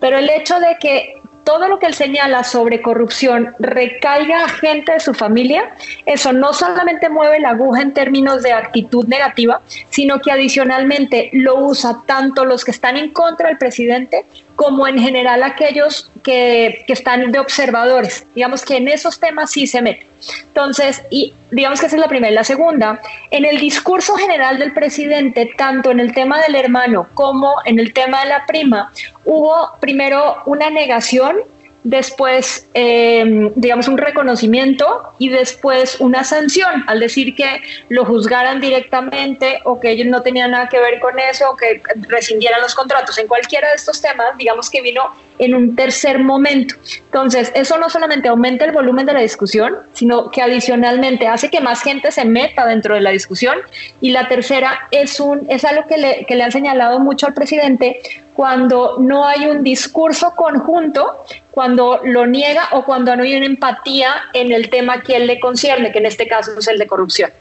[0.00, 4.92] Pero el hecho de que todo lo que él señala sobre corrupción recaiga a gente
[4.92, 5.74] de su familia,
[6.06, 11.56] eso no solamente mueve la aguja en términos de actitud negativa, sino que adicionalmente lo
[11.56, 14.24] usa tanto los que están en contra del presidente
[14.56, 18.26] como en general aquellos que, que, están de observadores.
[18.34, 20.06] Digamos que en esos temas sí se mete.
[20.46, 22.32] Entonces, y digamos que esa es la primera.
[22.32, 27.54] La segunda, en el discurso general del presidente, tanto en el tema del hermano como
[27.64, 28.92] en el tema de la prima,
[29.24, 31.36] hubo primero una negación
[31.84, 39.60] después, eh, digamos, un reconocimiento y después una sanción, al decir que lo juzgaran directamente
[39.64, 43.18] o que ellos no tenían nada que ver con eso o que rescindieran los contratos.
[43.18, 45.02] En cualquiera de estos temas, digamos que vino
[45.42, 46.76] en un tercer momento.
[47.06, 51.60] Entonces, eso no solamente aumenta el volumen de la discusión, sino que adicionalmente hace que
[51.60, 53.58] más gente se meta dentro de la discusión.
[54.00, 57.34] Y la tercera es, un, es algo que le, que le han señalado mucho al
[57.34, 58.00] presidente
[58.34, 64.10] cuando no hay un discurso conjunto, cuando lo niega o cuando no hay una empatía
[64.34, 67.32] en el tema que él le concierne, que en este caso es el de corrupción.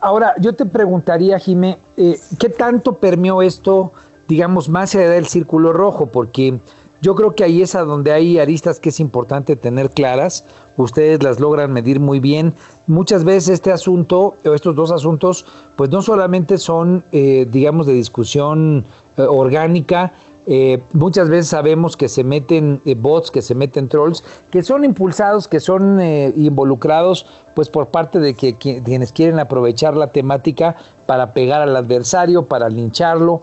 [0.00, 3.92] Ahora, yo te preguntaría, Jimé, eh, ¿qué tanto permeó esto,
[4.26, 6.06] digamos, más allá del círculo rojo?
[6.06, 6.58] Porque
[7.04, 10.46] yo creo que ahí es a donde hay aristas que es importante tener claras.
[10.78, 12.54] Ustedes las logran medir muy bien.
[12.86, 15.44] Muchas veces este asunto, o estos dos asuntos,
[15.76, 18.86] pues no solamente son, eh, digamos, de discusión
[19.18, 20.14] eh, orgánica,
[20.46, 24.84] eh, muchas veces sabemos que se meten eh, bots, que se meten trolls, que son
[24.84, 30.76] impulsados, que son eh, involucrados, pues por parte de quienes quieren aprovechar la temática
[31.06, 33.42] para pegar al adversario, para lincharlo.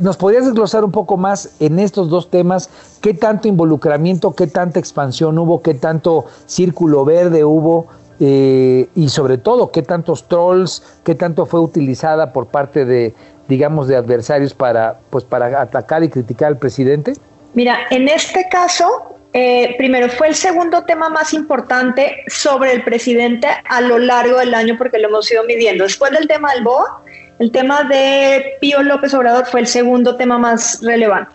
[0.00, 2.68] ¿Nos podrías desglosar un poco más en estos dos temas?
[3.00, 7.86] ¿Qué tanto involucramiento, qué tanta expansión hubo, qué tanto círculo verde hubo?
[8.24, 13.16] y sobre todo, qué tantos trolls, qué tanto fue utilizada por parte de,
[13.48, 17.14] digamos, de adversarios para, pues, para atacar y criticar al presidente?
[17.54, 23.48] Mira, en este caso, eh, primero fue el segundo tema más importante sobre el presidente
[23.68, 25.84] a lo largo del año porque lo hemos ido midiendo.
[25.84, 27.02] Después del tema del BOA,
[27.38, 31.34] el tema de Pío López Obrador fue el segundo tema más relevante.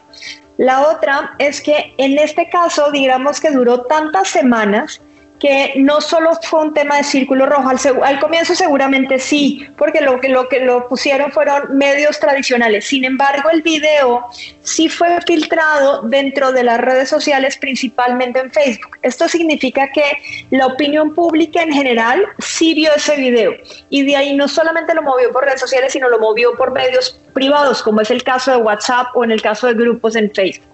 [0.58, 5.02] La otra es que en este caso, digamos que duró tantas semanas
[5.40, 7.70] que no solo fue un tema de círculo rojo,
[8.04, 12.86] al, comienzo seguramente sí, porque lo que, lo que lo pusieron fueron medios tradicionales.
[12.86, 14.26] Sin embargo, el video
[14.68, 18.98] sí fue filtrado dentro de las redes sociales, principalmente en Facebook.
[19.02, 20.04] Esto significa que
[20.52, 23.54] la opinión pública en general sí vio ese video
[23.90, 27.18] y de ahí no solamente lo movió por redes sociales, sino lo movió por medios
[27.34, 30.68] privados, como es el caso de WhatsApp o en el caso de grupos en Facebook.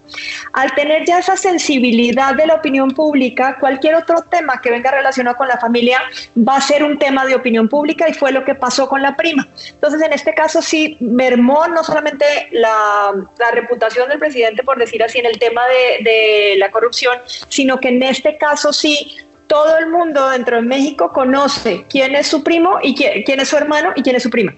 [0.53, 5.37] Al tener ya esa sensibilidad de la opinión pública, cualquier otro tema que venga relacionado
[5.37, 5.99] con la familia
[6.37, 9.15] va a ser un tema de opinión pública y fue lo que pasó con la
[9.15, 9.47] prima.
[9.69, 13.13] Entonces, en este caso sí mermó no solamente la,
[13.53, 17.17] reputación del presidente, por decir así, en el tema de, la corrupción,
[17.49, 19.15] sino que en este caso sí
[19.47, 23.49] todo el mundo dentro de México conoce quién es su primo y quién, quién es
[23.49, 24.55] su hermano y quién es su prima.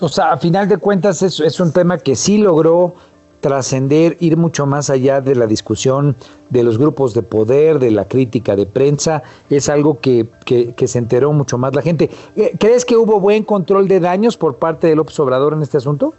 [0.00, 2.94] O sea, a final de cuentas es, un tema que sí logró
[3.40, 6.16] trascender, ir mucho más allá de la discusión
[6.50, 10.98] de los grupos de poder, de la crítica de prensa, es algo que, que, se
[10.98, 12.10] enteró mucho más la gente.
[12.58, 16.14] ¿Crees que hubo buen control de daños por parte de López Obrador en este asunto?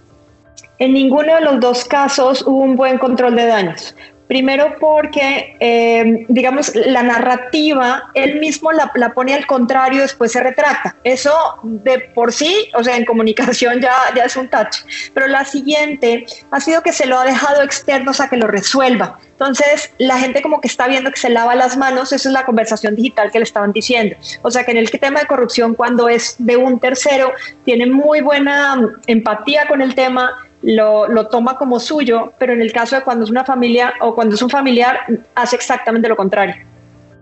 [0.82, 3.96] En ninguno de los dos casos hubo un buen control de daños.
[4.28, 10.96] Primero porque, eh, digamos, la narrativa, él mismo la, pone al contrario, después se retracta.
[11.04, 14.78] Eso de por sí, o sea, en comunicación ya, ya es un touch.
[15.14, 19.20] Pero la siguiente ha sido que se lo ha dejado externos a que lo resuelva.
[19.34, 22.44] Entonces, la gente como que está viendo que se lava las manos, esa es la
[22.44, 24.16] conversación digital que le estaban diciendo.
[24.42, 27.34] O sea, que en el tema de corrupción, cuando es de un tercero,
[27.66, 32.72] tiene muy buena empatía con el tema, lo, lo, toma como suyo, pero en el
[32.72, 35.00] caso de cuando es una familia o cuando es un familiar,
[35.36, 36.56] hace exactamente lo contrario.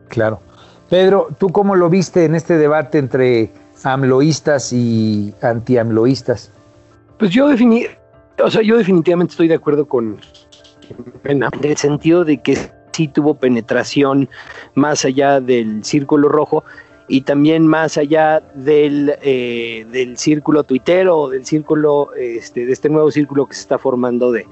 [0.10, 0.42] Claro.
[0.90, 3.52] Pedro, ¿tú cómo lo viste en este debate entre
[3.84, 6.52] amloístas y anti-amloístas?
[7.18, 7.86] Pues yo definí,
[8.44, 10.20] o sea, yo definitivamente estoy de acuerdo con
[11.24, 12.58] en el sentido de que
[12.92, 14.28] sí tuvo penetración
[14.74, 16.64] más allá del círculo rojo
[17.10, 22.88] y también más allá del, eh, del círculo tuitero o del círculo, este, de este
[22.88, 24.46] nuevo círculo que se está formando de,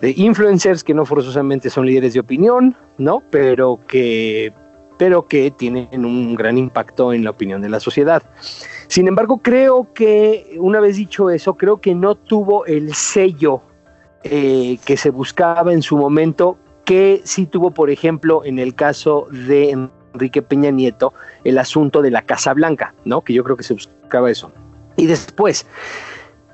[0.00, 3.22] de influencers que no forzosamente son líderes de opinión, ¿no?
[3.30, 4.52] Pero que,
[4.98, 8.24] pero que tienen un gran impacto en la opinión de la sociedad.
[8.88, 13.62] Sin embargo, creo que, una vez dicho eso, creo que no tuvo el sello
[14.24, 19.28] eh, que se buscaba en su momento, que sí tuvo, por ejemplo, en el caso
[19.30, 21.12] de Enrique Peña Nieto,
[21.44, 23.20] el asunto de la Casa Blanca, ¿no?
[23.20, 24.50] Que yo creo que se buscaba eso.
[24.96, 25.66] Y después,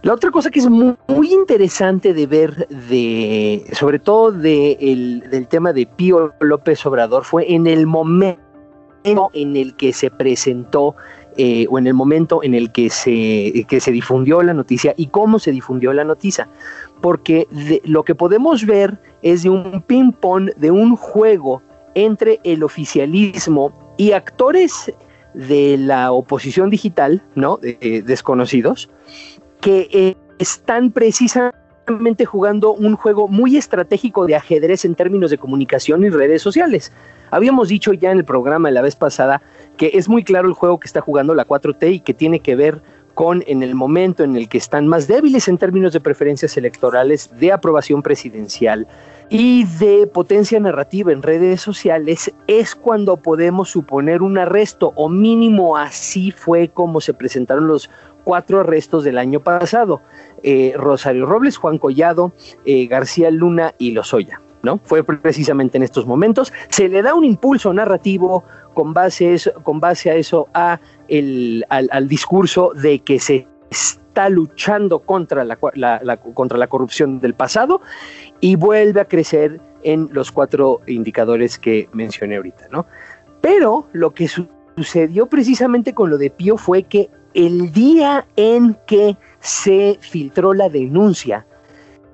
[0.02, 0.96] la otra cosa que es muy,
[1.30, 7.52] interesante de ver, de, sobre todo de el, del tema de Pío López Obrador, fue
[7.52, 8.40] en el momento
[9.04, 10.94] en el que se presentó
[11.36, 15.06] eh, o en el momento en el que se, que se difundió la noticia y
[15.06, 16.48] cómo se difundió la noticia
[17.00, 17.46] porque
[17.84, 21.62] lo que podemos ver es de un ping-pong, de un juego
[21.94, 24.92] entre el oficialismo y actores
[25.34, 27.58] de la oposición digital, ¿no?
[27.58, 28.88] desconocidos,
[29.60, 36.04] que eh, están precisamente jugando un juego muy estratégico de ajedrez en términos de comunicación
[36.04, 36.92] y redes sociales.
[37.30, 39.42] Habíamos dicho ya en el programa la vez pasada
[39.76, 42.56] que es muy claro el juego que está jugando la 4T y que tiene que
[42.56, 42.82] ver
[43.14, 47.30] con en el momento en el que están más débiles en términos de preferencias electorales,
[47.38, 48.86] de aprobación presidencial
[49.30, 55.76] y de potencia narrativa en redes sociales, es cuando podemos suponer un arresto, o mínimo
[55.76, 57.88] así fue como se presentaron los
[58.24, 60.02] cuatro arrestos del año pasado.
[60.42, 62.32] Eh, Rosario Robles, Juan Collado,
[62.64, 64.40] eh, García Luna y Lozoya.
[64.62, 64.78] ¿No?
[64.84, 66.52] Fue precisamente en estos momentos.
[66.68, 70.78] Se le da un impulso narrativo con base, con base a eso a
[71.70, 73.46] al, discurso de que se
[74.28, 77.80] luchando contra la, contra la corrupción del pasado
[78.40, 82.86] y vuelve a crecer en los cuatro indicadores que mencioné ahorita, ¿no?
[83.40, 84.28] Pero lo que
[84.76, 90.68] sucedió precisamente con lo de Pío fue que el día en que se filtró la
[90.68, 91.46] denuncia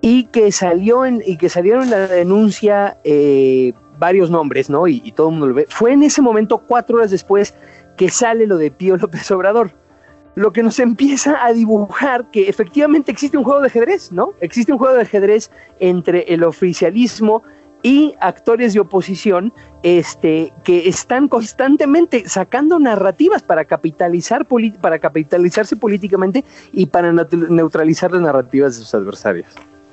[0.00, 4.86] y que salió en, y que salieron en la denuncia eh, varios nombres, ¿no?
[4.86, 5.66] Y, y, todo el mundo lo ve.
[5.68, 7.54] Fue en ese momento, cuatro horas después,
[7.96, 9.72] que sale lo de Pío López Obrador.
[10.36, 14.34] Lo que nos empieza a dibujar que efectivamente existe un juego de ajedrez, ¿no?
[14.40, 17.42] Existe un juego de ajedrez entre el oficialismo
[17.82, 24.46] y actores de oposición este, que están constantemente sacando narrativas para, capitalizar
[24.80, 29.46] para capitalizarse políticamente y para neutralizar las narrativas de sus adversarios.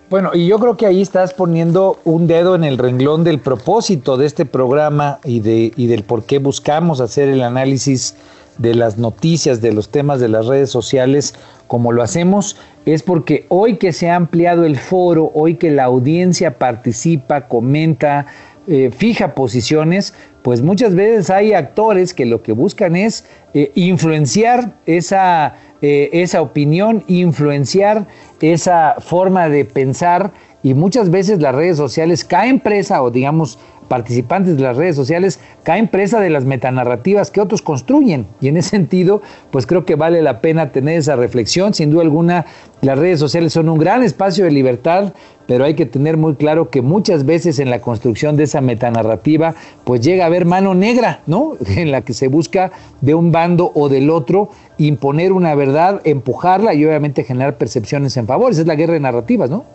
[0.09, 4.17] Bueno, y yo creo que ahí estás poniendo un dedo en el renglón del propósito
[4.17, 8.15] de este programa y, de, y del por qué buscamos hacer el análisis
[8.57, 11.33] de las noticias, de los temas de las redes sociales,
[11.67, 15.85] como lo hacemos, es porque hoy que se ha ampliado el foro, hoy que la
[15.85, 18.25] audiencia participa, comenta,
[18.67, 24.73] eh, fija posiciones, pues muchas veces hay actores que lo que buscan es eh, influenciar
[24.85, 28.07] esa eh, esa opinión, influenciar
[28.39, 30.31] esa forma de pensar
[30.63, 35.39] y muchas veces las redes sociales caen presa o digamos participantes de las redes sociales
[35.63, 38.25] caen presa de las metanarrativas que otros construyen.
[38.41, 39.21] Y en ese sentido,
[39.51, 41.73] pues creo que vale la pena tener esa reflexión.
[41.73, 42.45] Sin duda alguna,
[42.81, 45.13] las redes sociales son un gran espacio de libertad,
[45.45, 49.55] pero hay que tener muy claro que muchas veces en la construcción de esa metanarrativa,
[49.83, 51.53] pues llega a haber mano negra, ¿no?
[51.75, 52.71] En la que se busca
[53.01, 58.27] de un bando o del otro imponer una verdad, empujarla y obviamente generar percepciones en
[58.27, 58.51] favor.
[58.51, 59.65] Esa es la guerra de narrativas, ¿no?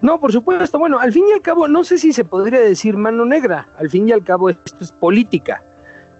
[0.00, 0.78] No, por supuesto.
[0.78, 3.68] Bueno, al fin y al cabo, no sé si se podría decir mano negra.
[3.76, 5.64] Al fin y al cabo, esto es política,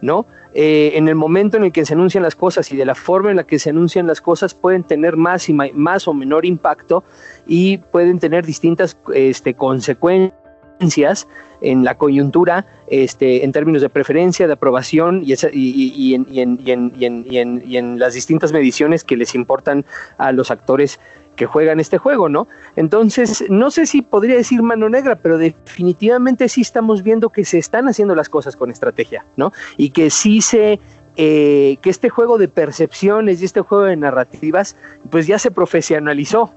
[0.02, 0.26] ¿no?
[0.54, 3.30] Eh, en el momento en el que se anuncian las cosas y de la forma
[3.30, 7.04] en la que se anuncian las cosas pueden tener más y más o menor impacto
[7.46, 11.28] y pueden tener distintas este, consecuencias
[11.60, 18.52] en la coyuntura, este, en términos de preferencia, de aprobación y, y, en, las distintas
[18.52, 19.84] mediciones que les importan
[20.16, 21.00] a los actores
[21.38, 22.48] que juegan este juego, ¿no?
[22.76, 27.58] Entonces, no sé si podría decir mano negra, pero definitivamente sí estamos viendo que se
[27.58, 29.52] están haciendo las cosas con estrategia, ¿no?
[29.78, 30.80] Y que sí se
[31.16, 34.76] eh, que este juego de percepciones y este juego de narrativas,
[35.10, 36.52] pues ya se profesionalizó.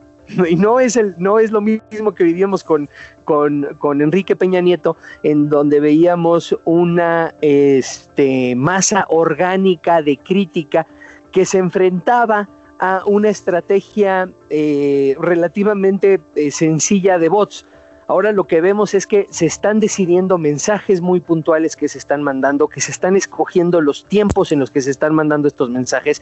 [0.49, 2.87] Y no es, el, no es lo mismo que vivíamos con,
[3.25, 10.87] con, Enrique Peña Nieto, en donde veíamos una este, masa orgánica de crítica
[11.31, 12.47] que se enfrentaba
[12.81, 17.65] a una estrategia eh, relativamente eh, sencilla de bots.
[18.07, 22.23] Ahora lo que vemos es que se están decidiendo mensajes muy puntuales que se están
[22.23, 26.21] mandando, que se están escogiendo los tiempos en los que se están mandando estos mensajes.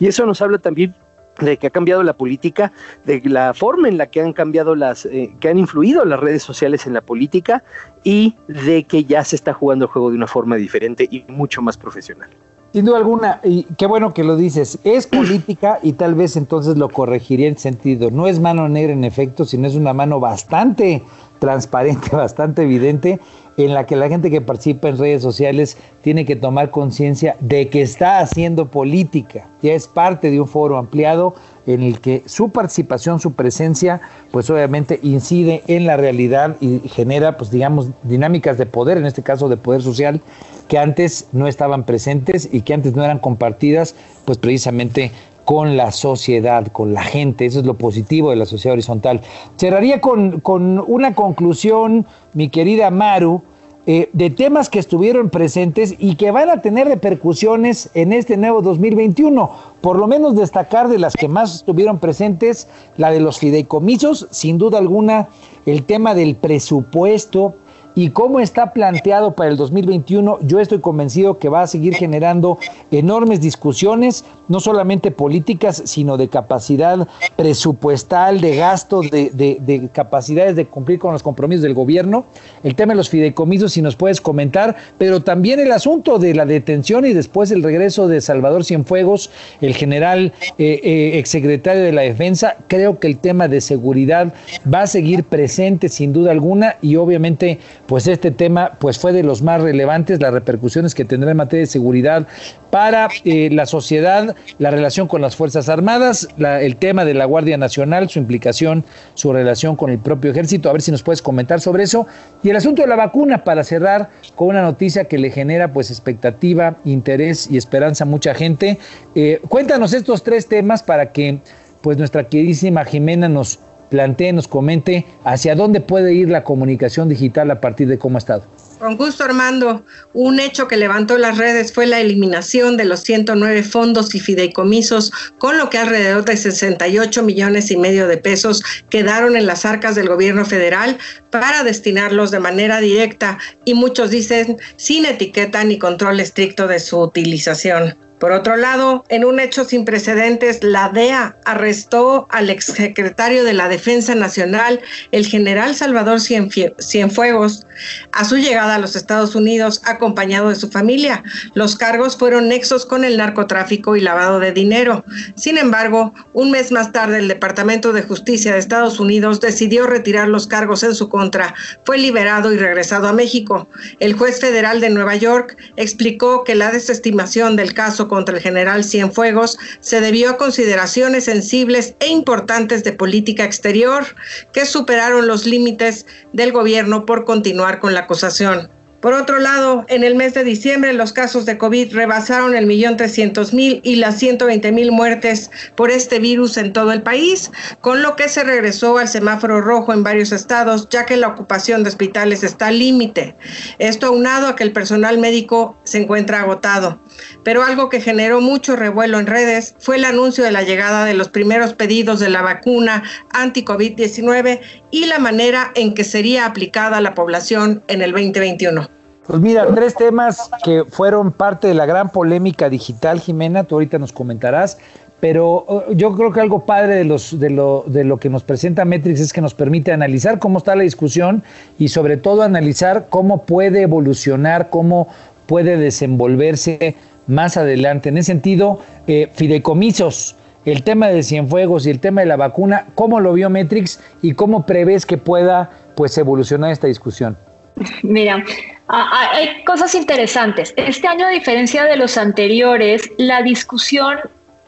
[0.00, 0.94] Y eso nos habla también
[1.40, 2.72] de que ha cambiado la política,
[3.04, 6.42] de la forma en la que han cambiado las, eh, que han influido las redes
[6.42, 7.62] sociales en la política
[8.02, 11.60] y de que ya se está jugando el juego de una forma diferente y mucho
[11.62, 12.30] más profesional.
[12.72, 16.76] Sin duda alguna, y qué bueno que lo dices, es política y tal vez entonces
[16.76, 18.10] lo corregiría en sentido.
[18.10, 21.02] No es mano negra en efecto, sino es una mano bastante
[21.38, 23.20] transparente, bastante evidente,
[23.56, 27.68] en la que la gente que participa en redes sociales tiene que tomar conciencia de
[27.68, 31.34] que está haciendo política, ya es parte de un foro ampliado
[31.66, 37.36] en el que su participación, su presencia, pues obviamente incide en la realidad y genera,
[37.36, 40.22] pues digamos, dinámicas de poder, en este caso de poder social,
[40.68, 45.10] que antes no estaban presentes y que antes no eran compartidas, pues precisamente
[45.48, 47.46] con la sociedad, con la gente.
[47.46, 49.22] Eso es lo positivo de la sociedad horizontal.
[49.56, 53.40] Cerraría con, con una conclusión, mi querida Maru,
[53.86, 58.60] eh, de temas que estuvieron presentes y que van a tener repercusiones en este nuevo
[58.60, 59.50] 2021.
[59.80, 62.68] Por lo menos destacar de las que más estuvieron presentes,
[62.98, 65.30] la de los fideicomisos, sin duda alguna,
[65.64, 67.54] el tema del presupuesto,
[67.98, 72.56] y cómo está planteado para el 2021, yo estoy convencido que va a seguir generando
[72.92, 80.66] enormes discusiones, no solamente políticas, sino de capacidad presupuestal, de gasto, de, de, capacidades de
[80.66, 82.26] cumplir con los compromisos del gobierno.
[82.62, 86.46] El tema de los fideicomisos, si nos puedes comentar, pero también el asunto de la
[86.46, 89.28] detención y después el regreso de Salvador Cienfuegos,
[89.60, 92.58] el general eh, eh, exsecretario de la Defensa.
[92.68, 94.32] Creo que el tema de seguridad
[94.72, 99.22] va a seguir presente sin duda alguna y obviamente pues este tema pues fue de
[99.22, 102.26] los más relevantes, las repercusiones que tendrá en materia de seguridad
[102.70, 107.56] para eh, la sociedad, la relación con las Fuerzas Armadas, el tema de la Guardia
[107.56, 108.84] Nacional, su implicación,
[109.14, 112.06] su relación con el propio ejército, a ver si nos puedes comentar sobre eso,
[112.42, 115.90] y el asunto de la vacuna para cerrar con una noticia que le genera pues
[115.90, 118.78] expectativa, interés y esperanza a mucha gente.
[119.14, 121.40] Eh, cuéntanos estos tres temas para que
[121.80, 127.50] pues nuestra queridísima Jimena nos plantee, nos comente hacia dónde puede ir la comunicación digital
[127.50, 128.44] a partir de cómo ha estado.
[128.78, 129.84] Con gusto, Armando.
[130.12, 135.12] Un hecho que levantó las redes fue la eliminación de los 109 fondos y fideicomisos,
[135.38, 139.96] con lo que alrededor de 68 millones y medio de pesos quedaron en las arcas
[139.96, 140.96] del gobierno federal
[141.30, 147.00] para destinarlos de manera directa y muchos dicen sin etiqueta ni control estricto de su
[147.00, 148.07] utilización.
[148.18, 153.68] Por otro lado, en un hecho sin precedentes, la DEA arrestó al exsecretario de la
[153.68, 154.80] Defensa Nacional,
[155.12, 157.66] el general Salvador Cienfuegos,
[158.12, 161.22] a su llegada a los Estados Unidos acompañado de su familia.
[161.54, 165.04] Los cargos fueron nexos con el narcotráfico y lavado de dinero.
[165.36, 170.28] Sin embargo, un mes más tarde el Departamento de Justicia de Estados Unidos decidió retirar
[170.28, 171.54] los cargos en su contra.
[171.84, 173.68] Fue liberado y regresado a México.
[174.00, 178.84] El juez federal de Nueva York explicó que la desestimación del caso contra el general
[178.84, 184.04] Cienfuegos se debió a consideraciones sensibles e importantes de política exterior
[184.52, 188.70] que superaron los límites del gobierno por continuar con la acusación.
[189.00, 192.96] Por otro lado, en el mes de diciembre los casos de COVID rebasaron el millón
[192.96, 197.52] trescientos mil y las ciento veinte mil muertes por este virus en todo el país,
[197.80, 201.84] con lo que se regresó al semáforo rojo en varios estados, ya que la ocupación
[201.84, 203.36] de hospitales está al límite.
[203.78, 207.00] Esto aunado a que el personal médico se encuentra agotado.
[207.44, 211.14] Pero algo que generó mucho revuelo en redes fue el anuncio de la llegada de
[211.14, 217.00] los primeros pedidos de la vacuna anti-COVID-19 y la manera en que sería aplicada a
[217.00, 218.88] la población en el 2021.
[219.26, 223.98] Pues mira, tres temas que fueron parte de la gran polémica digital, Jimena, tú ahorita
[223.98, 224.78] nos comentarás,
[225.20, 228.42] pero uh, yo creo que algo padre de, los, de, lo, de lo que nos
[228.42, 231.42] presenta Metrix es que nos permite analizar cómo está la discusión
[231.78, 235.08] y sobre todo analizar cómo puede evolucionar, cómo
[235.44, 238.08] puede desenvolverse más adelante.
[238.08, 240.36] En ese sentido, eh, fideicomisos,
[240.70, 244.32] el tema de Cienfuegos y el tema de la vacuna, ¿cómo lo vio Metrix y
[244.34, 247.36] cómo prevés que pueda pues evolucionar esta discusión?
[248.02, 248.44] Mira,
[248.88, 250.72] hay cosas interesantes.
[250.76, 254.18] Este año, a diferencia de los anteriores, la discusión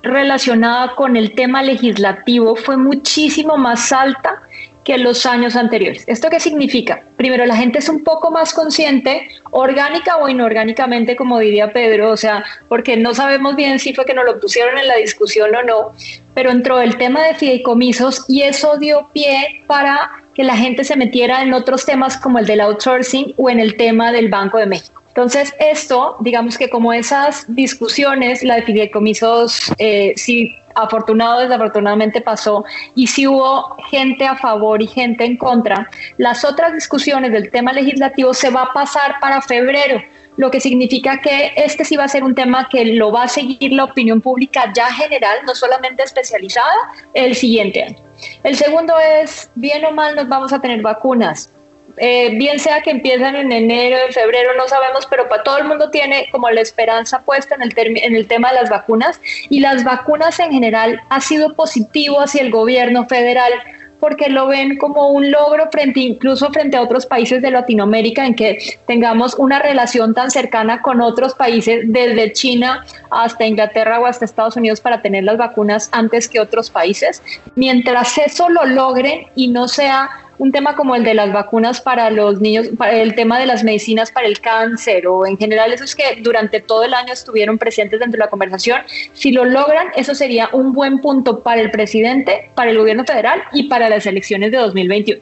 [0.03, 4.41] relacionada con el tema legislativo fue muchísimo más alta
[4.85, 6.05] que los años anteriores.
[6.07, 7.03] ¿Esto qué significa?
[7.17, 12.17] Primero, la gente es un poco más consciente, orgánica o inorgánicamente, como diría Pedro, o
[12.17, 15.63] sea, porque no sabemos bien si fue que nos lo pusieron en la discusión o
[15.63, 15.93] no,
[16.35, 20.97] pero entró el tema de fideicomisos y eso dio pie para que la gente se
[20.97, 24.67] metiera en otros temas como el del outsourcing o en el tema del Banco de
[24.67, 25.00] México.
[25.11, 32.65] Entonces, esto, digamos que como esas discusiones, la de fideicomisos, eh, sí afortunado desafortunadamente pasó
[32.95, 37.73] y si hubo gente a favor y gente en contra, las otras discusiones del tema
[37.73, 40.01] legislativo se va a pasar para febrero
[40.37, 43.29] lo que significa que este sí va a ser un tema que lo va a
[43.29, 46.75] seguir la opinión pública ya general, no solamente especializada,
[47.13, 47.97] el siguiente año.
[48.43, 51.53] El segundo es, bien o mal nos vamos a tener vacunas.
[51.97, 55.65] Eh, bien sea que empiezan en enero, en febrero, no sabemos, pero para todo el
[55.65, 59.61] mundo tiene como la esperanza puesta en el, en el tema de las vacunas y
[59.61, 63.53] las vacunas en general ha sido positivo hacia el gobierno federal
[64.01, 68.35] porque lo ven como un logro frente incluso frente a otros países de Latinoamérica en
[68.35, 74.25] que tengamos una relación tan cercana con otros países desde China hasta Inglaterra o hasta
[74.25, 77.23] Estados Unidos para tener las vacunas antes que otros países.
[77.55, 80.09] Mientras eso lo logren y no sea
[80.41, 84.11] un tema como el de las vacunas para los niños, el tema de las medicinas
[84.11, 88.17] para el cáncer o en general esos que durante todo el año estuvieron presentes dentro
[88.17, 88.81] de la conversación,
[89.13, 93.43] si lo logran, eso sería un buen punto para el presidente, para el gobierno federal
[93.53, 95.21] y para las elecciones de 2021.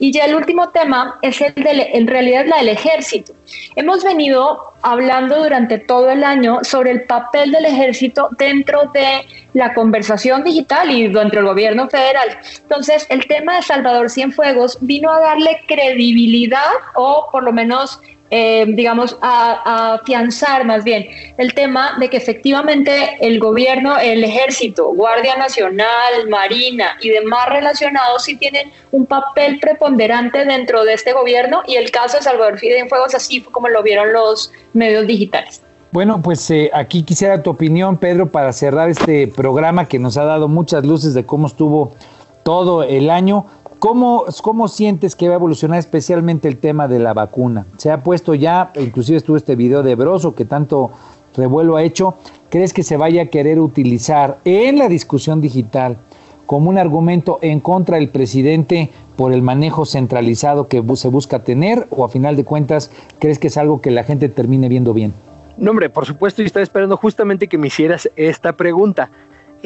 [0.00, 3.34] Y ya el último tema es el de, en realidad la del ejército.
[3.76, 9.74] Hemos venido hablando durante todo el año sobre el papel del ejército dentro de la
[9.74, 12.38] conversación digital y dentro del gobierno federal.
[12.62, 18.00] Entonces, el tema de Salvador Cienfuegos vino a darle credibilidad o por lo menos
[18.30, 21.06] eh, digamos, a, afianzar más bien
[21.38, 28.24] el tema de que efectivamente el gobierno, el ejército, Guardia Nacional, Marina y demás relacionados
[28.24, 33.14] sí tienen un papel preponderante dentro de este gobierno y el caso de Salvador Fuegos
[33.14, 35.62] así fue como lo vieron los medios digitales.
[35.92, 40.24] Bueno, pues eh, aquí quisiera tu opinión, Pedro, para cerrar este programa que nos ha
[40.24, 41.94] dado muchas luces de cómo estuvo
[42.42, 43.46] todo el año.
[43.78, 47.66] ¿Cómo, ¿Cómo sientes que va a evolucionar especialmente el tema de la vacuna?
[47.76, 50.92] Se ha puesto ya, inclusive estuvo este video de Broso que tanto
[51.36, 52.14] revuelo ha hecho.
[52.48, 55.98] ¿Crees que se vaya a querer utilizar en la discusión digital
[56.46, 61.86] como un argumento en contra del presidente por el manejo centralizado que se busca tener
[61.90, 65.12] o a final de cuentas crees que es algo que la gente termine viendo bien?
[65.58, 69.10] No, hombre, por supuesto, y estaba esperando justamente que me hicieras esta pregunta.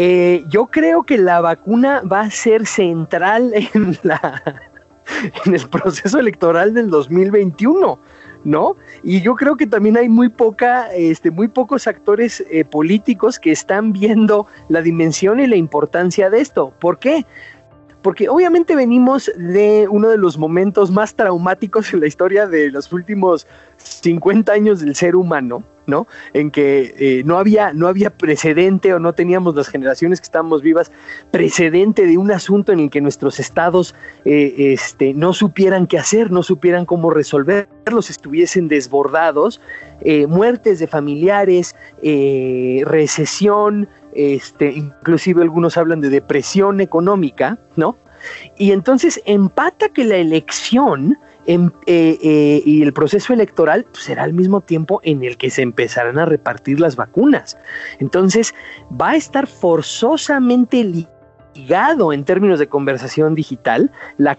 [0.02, 4.42] Eh, yo creo que la vacuna va a ser central en, la,
[5.44, 7.98] en el proceso electoral del 2021.
[8.42, 8.76] ¿no?
[9.02, 13.52] Y yo creo que también hay muy poca, este, muy pocos actores eh, políticos que
[13.52, 16.72] están viendo la dimensión y la importancia de esto.
[16.80, 17.26] ¿Por qué?
[18.00, 22.90] Porque obviamente venimos de uno de los momentos más traumáticos en la historia de los
[22.90, 23.46] últimos
[23.82, 26.06] 50 años del ser humano, ¿no?
[26.32, 30.62] En que eh, no, había, no había precedente o no teníamos las generaciones que estamos
[30.62, 30.92] vivas
[31.30, 36.30] precedente de un asunto en el que nuestros estados eh, este, no supieran qué hacer,
[36.30, 39.60] no supieran cómo resolverlos, estuviesen desbordados,
[40.02, 47.96] eh, muertes de familiares, recesión, este, inclusive algunos hablan de depresión económica, ¿no?
[48.58, 54.34] Y entonces empata que la elección eh, eh, y el proceso electoral pues, será al
[54.34, 57.56] mismo tiempo en el que se empezarán a repartir las vacunas.
[57.98, 58.54] Entonces
[59.00, 60.84] va a estar forzosamente
[61.54, 64.36] ligado en términos de conversación digital la,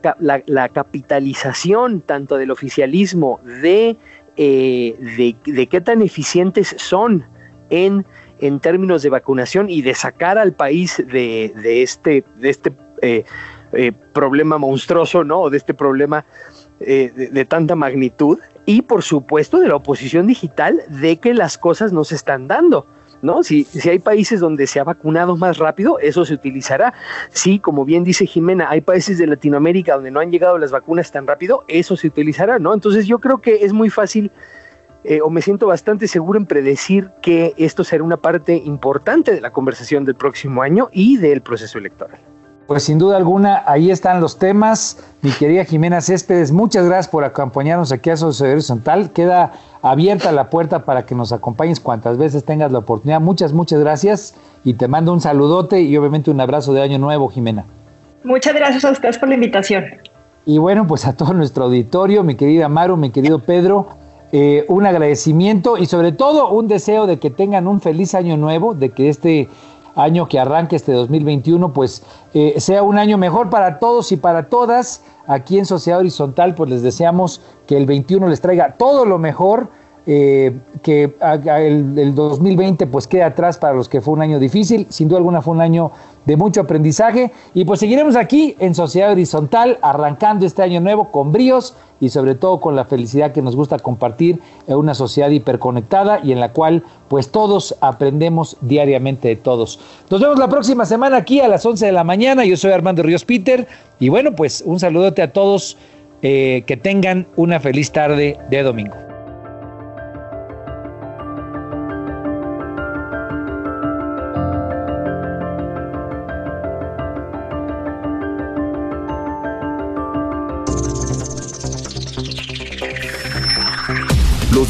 [0.69, 3.97] capitalización tanto del oficialismo de,
[4.37, 7.25] eh, de, qué tan eficientes son
[7.71, 8.05] en,
[8.39, 12.71] en, términos de vacunación y de sacar al país de, este, de este
[14.13, 15.41] problema monstruoso, ¿no?
[15.41, 16.25] O de este problema
[16.85, 21.91] eh, de, tanta magnitud y por supuesto de la oposición digital de que las cosas
[21.91, 22.85] no se están dando.
[23.21, 23.43] ¿No?
[23.43, 26.95] Si, si hay países donde se ha vacunado más rápido, eso se utilizará.
[27.29, 31.11] Si, como bien dice Jimena, hay países de Latinoamérica donde no han llegado las vacunas
[31.11, 32.73] tan rápido, eso se utilizará, ¿no?
[32.73, 34.31] Entonces yo creo que es muy fácil
[35.03, 39.41] eh, o me siento bastante seguro en predecir que esto será una parte importante de
[39.41, 42.19] la conversación del próximo año y del proceso electoral.
[42.71, 44.97] Pues sin duda alguna, ahí están los temas.
[45.21, 49.11] Mi querida Jimena Céspedes, muchas gracias por acompañarnos aquí a Sociedad Horizontal.
[49.11, 49.51] Queda
[49.81, 53.19] abierta la puerta para que nos acompañes cuantas veces tengas la oportunidad.
[53.19, 57.27] Muchas, muchas gracias y te mando un saludote y obviamente un abrazo de año nuevo,
[57.27, 57.65] Jimena.
[58.23, 59.83] Muchas gracias a ustedes por la invitación.
[60.45, 63.89] Y bueno, pues a todo nuestro auditorio, mi querida Maru, mi querido Pedro,
[64.31, 68.73] eh, un agradecimiento y sobre todo un deseo de que tengan un feliz año nuevo,
[68.73, 69.49] de que este
[69.95, 74.49] año que arranque este 2021, pues eh, sea un año mejor para todos y para
[74.49, 75.03] todas.
[75.27, 79.69] Aquí en Sociedad Horizontal, pues les deseamos que el 21 les traiga todo lo mejor,
[80.07, 84.87] eh, que el, el, 2020 pues queda atrás para los que fue un año difícil,
[84.89, 85.91] sin duda alguna fue un año
[86.25, 91.31] de mucho aprendizaje y pues seguiremos aquí en Sociedad Horizontal arrancando este año nuevo con
[91.31, 96.19] bríos y sobre todo con la felicidad que nos gusta compartir en una sociedad hiperconectada
[96.23, 99.79] y en la cual pues todos aprendemos diariamente de todos.
[100.09, 103.03] Nos vemos la próxima semana aquí a las 11 de la mañana, yo soy Armando
[103.03, 103.67] Ríos Peter
[103.99, 105.77] y bueno pues un saludote a todos,
[106.23, 109.10] eh, que tengan una feliz tarde de domingo.